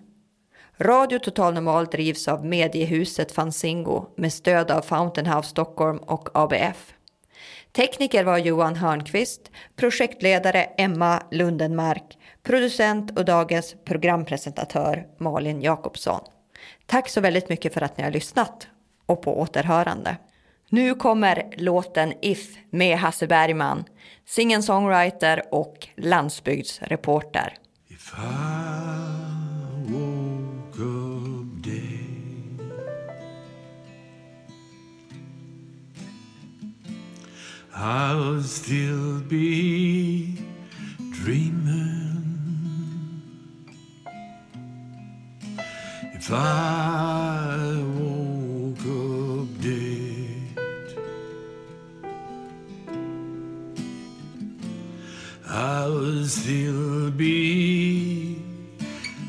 Radio 0.81 1.19
Total 1.19 1.55
Normal 1.55 1.87
drivs 1.87 2.29
av 2.29 2.45
mediehuset 2.45 3.33
Fanzingo 3.33 4.07
med 4.17 4.33
stöd 4.33 4.71
av 4.71 4.83
Fountain 4.83 5.27
House 5.27 5.49
Stockholm 5.49 5.99
och 5.99 6.29
ABF. 6.35 6.95
Tekniker 7.79 8.25
var 8.25 8.39
Johan 8.39 8.77
Hörnqvist, 8.77 9.51
projektledare 9.77 10.65
Emma 10.65 11.23
Lundenmark, 11.31 12.19
producent 12.43 13.19
och 13.19 13.25
dagens 13.25 13.75
programpresentatör 13.85 15.07
Malin 15.19 15.63
Jakobsson. 15.63 16.21
Tack 16.87 17.09
så 17.09 17.21
väldigt 17.21 17.49
mycket 17.49 17.75
för 17.75 17.81
att 17.81 17.97
ni 17.97 18.05
har 18.05 18.11
lyssnat 18.11 18.69
och 19.07 19.23
på 19.23 19.41
återhörande. 19.41 20.17
Nu 20.69 20.95
kommer 20.95 21.51
låten 21.57 22.13
If 22.23 22.57
med 22.71 22.99
Hasse 22.99 23.27
Bergman, 23.27 23.85
singen-songwriter 24.27 25.43
och 25.51 25.89
landsbygdsreporter. 25.97 27.55
If 27.89 28.13
I 28.13 28.88
I'll 37.81 38.43
still 38.43 39.21
be 39.21 40.35
dreaming. 41.13 42.25
If 46.13 46.33
I 46.33 47.81
woke 47.97 48.81
up 48.81 49.61
dead, 49.63 50.99
I'll 55.49 56.25
still 56.25 57.13
be 57.13 58.43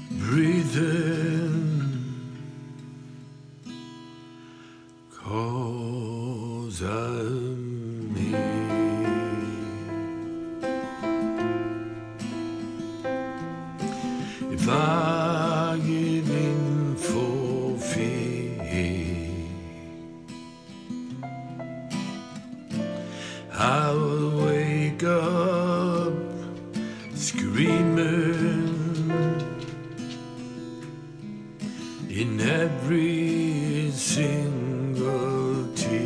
breathing. 0.10 1.09
Single 34.00 35.76
tear, 35.76 36.00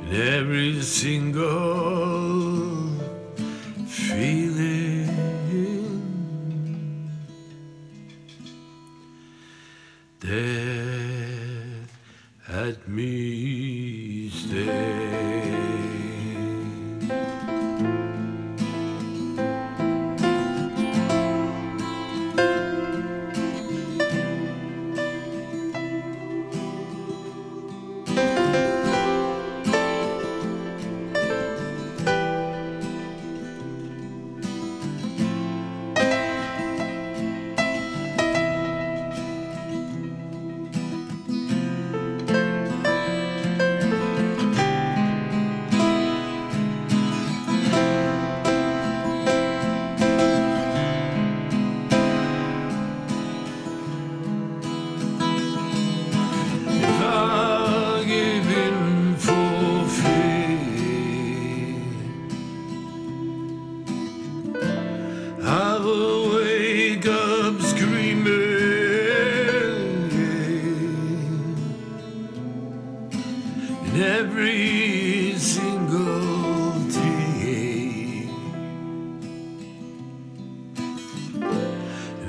in 0.00 0.14
every 0.14 0.80
single 0.80 1.50
feeling. 3.88 4.51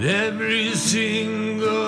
Every 0.05 0.75
single 0.75 1.82